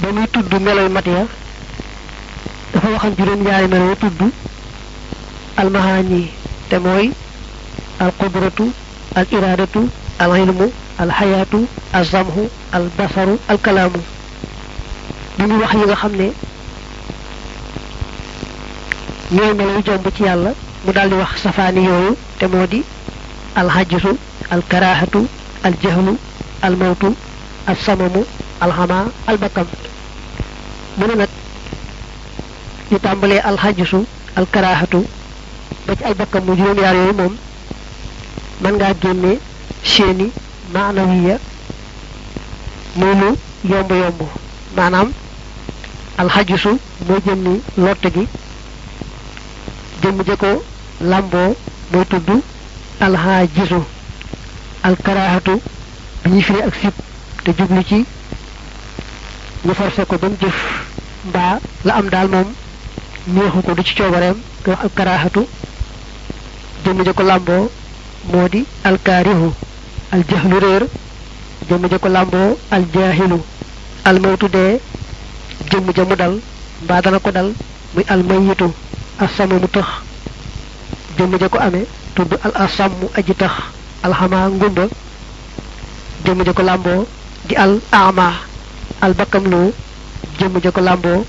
ba 0.00 0.08
muy 0.12 0.26
tudd 0.32 0.52
meloy 0.62 0.88
mat 0.88 1.06
ya 1.06 1.26
dafa 2.72 2.88
waxan 2.94 3.14
juróom 3.18 3.42
ñaari 3.42 3.68
melo 3.68 3.94
tudd 3.96 4.20
almahaani 5.56 6.30
te 6.68 6.76
mooy 6.78 7.10
al 7.98 8.12
qudratu 8.18 8.70
al 9.14 9.26
iradatu 9.32 9.88
al 10.18 10.36
ilmu 10.38 10.66
الحياة 11.00 11.46
الزمه 11.94 12.48
البصر 12.74 13.28
الكلام. 13.50 13.92
من 15.38 15.52
وحي 15.52 15.78
وخمنا 15.78 16.30
يوم 19.32 19.60
الوجوم 19.60 19.96
بتيال 19.96 20.52
مدال 20.88 21.14
وح 21.14 21.36
سفاني 21.36 21.88
تمودي 22.40 22.82
الحجر 23.58 24.14
الكراهة 24.52 25.24
الجهل 25.66 26.16
الموت 26.64 27.04
الصمم 27.68 28.24
الحما 28.62 29.06
البكم 29.28 29.64
من 30.98 31.08
نت 31.18 31.28
يتعملي 32.92 33.48
الحجر 33.50 34.02
الكراهة 34.38 35.02
بتي 35.88 36.08
البكم 36.08 36.50
مجرون 36.50 36.78
ياريو 36.78 37.12
من 38.60 38.78
قاعد 38.80 38.96
جيني 39.02 39.38
شيني 39.84 40.28
maanawiya 40.72 41.36
lu 43.00 43.06
yomb 43.70 43.90
yomb. 44.02 44.20
Maanaam 44.76 45.08
alxajusu 46.18 46.70
mooy 47.08 47.20
jëmmi 47.26 47.52
lotte 47.84 48.08
gi 48.14 48.24
jëmm 50.02 50.18
ja 50.26 50.36
ko 50.36 50.50
làmboo 51.10 51.56
mooy 51.92 52.04
tudd 52.10 52.28
alxaajisu 53.06 53.80
alkaraahatu 54.88 55.54
bi 56.22 56.30
ñuy 56.30 56.62
ak 56.66 56.74
sib 56.82 56.94
te 57.44 57.50
jublu 57.58 57.82
ci 57.88 58.04
ñu 59.64 59.74
forcé 59.74 60.04
ko 60.06 60.18
ba 60.18 60.28
mu 60.28 60.36
jëf 60.40 60.58
mbaa 61.28 61.58
la 61.84 61.94
am 61.94 62.08
daal 62.08 62.28
moom 62.28 62.48
neexu 63.26 63.62
ko 63.66 63.74
du 63.74 63.82
ci 63.82 63.94
coobareem 63.94 64.36
nga 64.60 64.70
wax 64.72 64.80
alkaraahatu 64.84 65.42
jëmm 66.84 67.04
ja 67.04 67.12
ko 67.12 67.22
làmboo 67.22 67.70
moo 68.32 68.48
di 68.48 68.64
alkaarihu. 68.84 69.52
Aljahlu 70.12 70.58
réer 70.64 70.84
jëmm 71.68 71.84
ja 71.90 71.98
ko 71.98 72.08
làmboo 72.08 72.56
aljaahilu 72.70 73.38
almawtu 74.04 74.48
dee 74.48 74.80
jëmm 75.70 75.86
ja 75.96 76.04
mu 76.04 76.16
dal 76.16 76.34
mbaa 76.82 77.00
dana 77.02 77.18
ko 77.18 77.30
dal 77.30 77.48
muy 77.94 78.04
almayitu 78.08 78.68
asama 79.18 79.54
mu 79.62 79.66
tëx. 79.74 79.88
Jëmm 81.18 81.32
ja 81.40 81.48
ko 81.48 81.58
amee 81.58 81.86
tudd 82.14 82.32
al 82.44 82.52
asammu 82.64 83.06
aji 83.18 83.34
tax 83.34 83.52
alxamaa 84.02 84.48
ngumba. 84.48 84.84
Jëmm 86.24 86.42
ja 86.46 86.52
ko 86.52 86.62
làmboo 86.62 87.06
di 87.48 87.54
al 87.54 87.80
ama 87.90 88.32
al 89.00 89.12
bakkam 89.14 89.44
lu 89.52 89.72
ja 90.62 90.70
ko 90.70 90.80
làmboo 90.80 91.24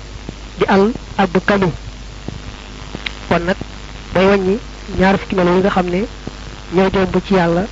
di 0.58 0.64
al 0.68 0.92
ab 1.16 1.32
kanu 1.46 1.68
kon 3.28 3.42
nag 3.46 3.56
bay 4.14 4.26
wàññi 4.26 4.58
ñaar 4.98 5.18
fukki 5.18 5.34
melo 5.36 5.50
yi 5.56 5.60
nga 5.62 5.82
ñoo 6.74 7.20
ci 7.26 7.34
yàlla 7.34 7.62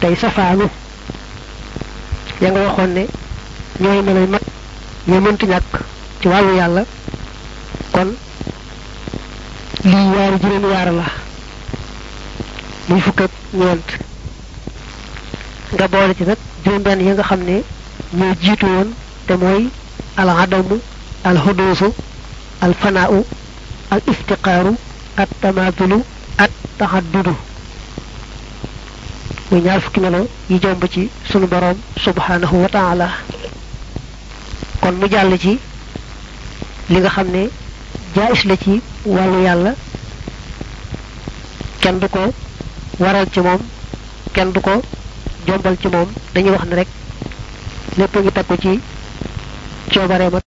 tey 0.00 0.14
safaanu 0.16 0.66
ya 2.40 2.50
nga 2.50 2.60
waxoon 2.66 2.90
ne 2.96 3.02
ñooy 3.80 4.02
meloy 4.02 4.26
mag 4.34 4.44
ñoo 5.08 5.20
mëntu 5.20 5.46
ñàkk 5.46 5.72
ci 6.20 6.28
wàllu 6.28 6.54
yàlla. 6.56 6.82
Kon 7.92 8.08
lii 9.84 10.08
yaari 10.16 10.36
juróomi 10.42 10.68
yaar 10.74 10.90
la. 10.92 11.04
Muy 12.88 13.00
fukk 13.00 13.20
ak 13.20 13.30
ñeent. 13.52 13.88
Nga 15.74 15.88
boole 15.88 16.14
ci 16.14 16.24
nag 16.24 16.38
juróom 16.64 16.82
benn 16.82 17.00
yi 17.00 17.12
nga 17.12 17.22
xam 17.22 17.40
ne 17.44 17.62
ñoo 18.12 18.34
jiitu 18.42 18.66
woon 18.66 18.88
te 19.26 19.34
mooy 19.36 19.68
al 20.16 20.28
adamu 20.30 20.76
al 21.24 21.36
xuduusu 21.44 21.92
al 22.60 22.74
fanaau 22.74 23.24
al 23.90 24.00
iftiqaaru 24.06 24.76
at 25.16 25.28
tamaatulu 25.40 26.02
at 26.38 26.50
taxaddudu 26.78 27.34
muy 29.50 29.60
ñaar 29.62 29.80
fukki 29.80 30.00
melo 30.00 30.28
yi 30.48 30.58
jomb 30.62 30.84
ci 30.92 31.10
sunu 31.30 31.46
boroom 31.46 31.76
subhanahu 32.04 32.56
wa 32.62 33.08
kon 34.80 34.92
mu 34.94 35.06
jàll 35.10 35.38
ci 35.38 35.58
li 36.88 36.98
nga 37.00 37.08
xam 37.10 37.28
ne 37.30 37.48
jaayis 38.14 38.44
la 38.44 38.56
ci 38.56 38.80
wàllu 39.04 39.42
yàlla. 39.42 39.74
kenn 41.80 41.98
du 41.98 42.08
ko 42.08 42.20
waral 42.98 43.26
ci 43.32 43.40
moom 43.40 43.60
kenn 44.34 44.52
du 44.52 44.60
ko 44.60 44.80
jombal 45.46 45.76
ci 45.80 45.88
moom. 45.88 46.08
dañuy 46.34 46.50
wax 46.50 46.64
ne 46.68 46.74
rek 46.76 46.88
lépp 47.98 48.16
ngi 48.16 48.32
takku 48.32 48.54
ci 48.62 48.80
coobareem 49.92 50.34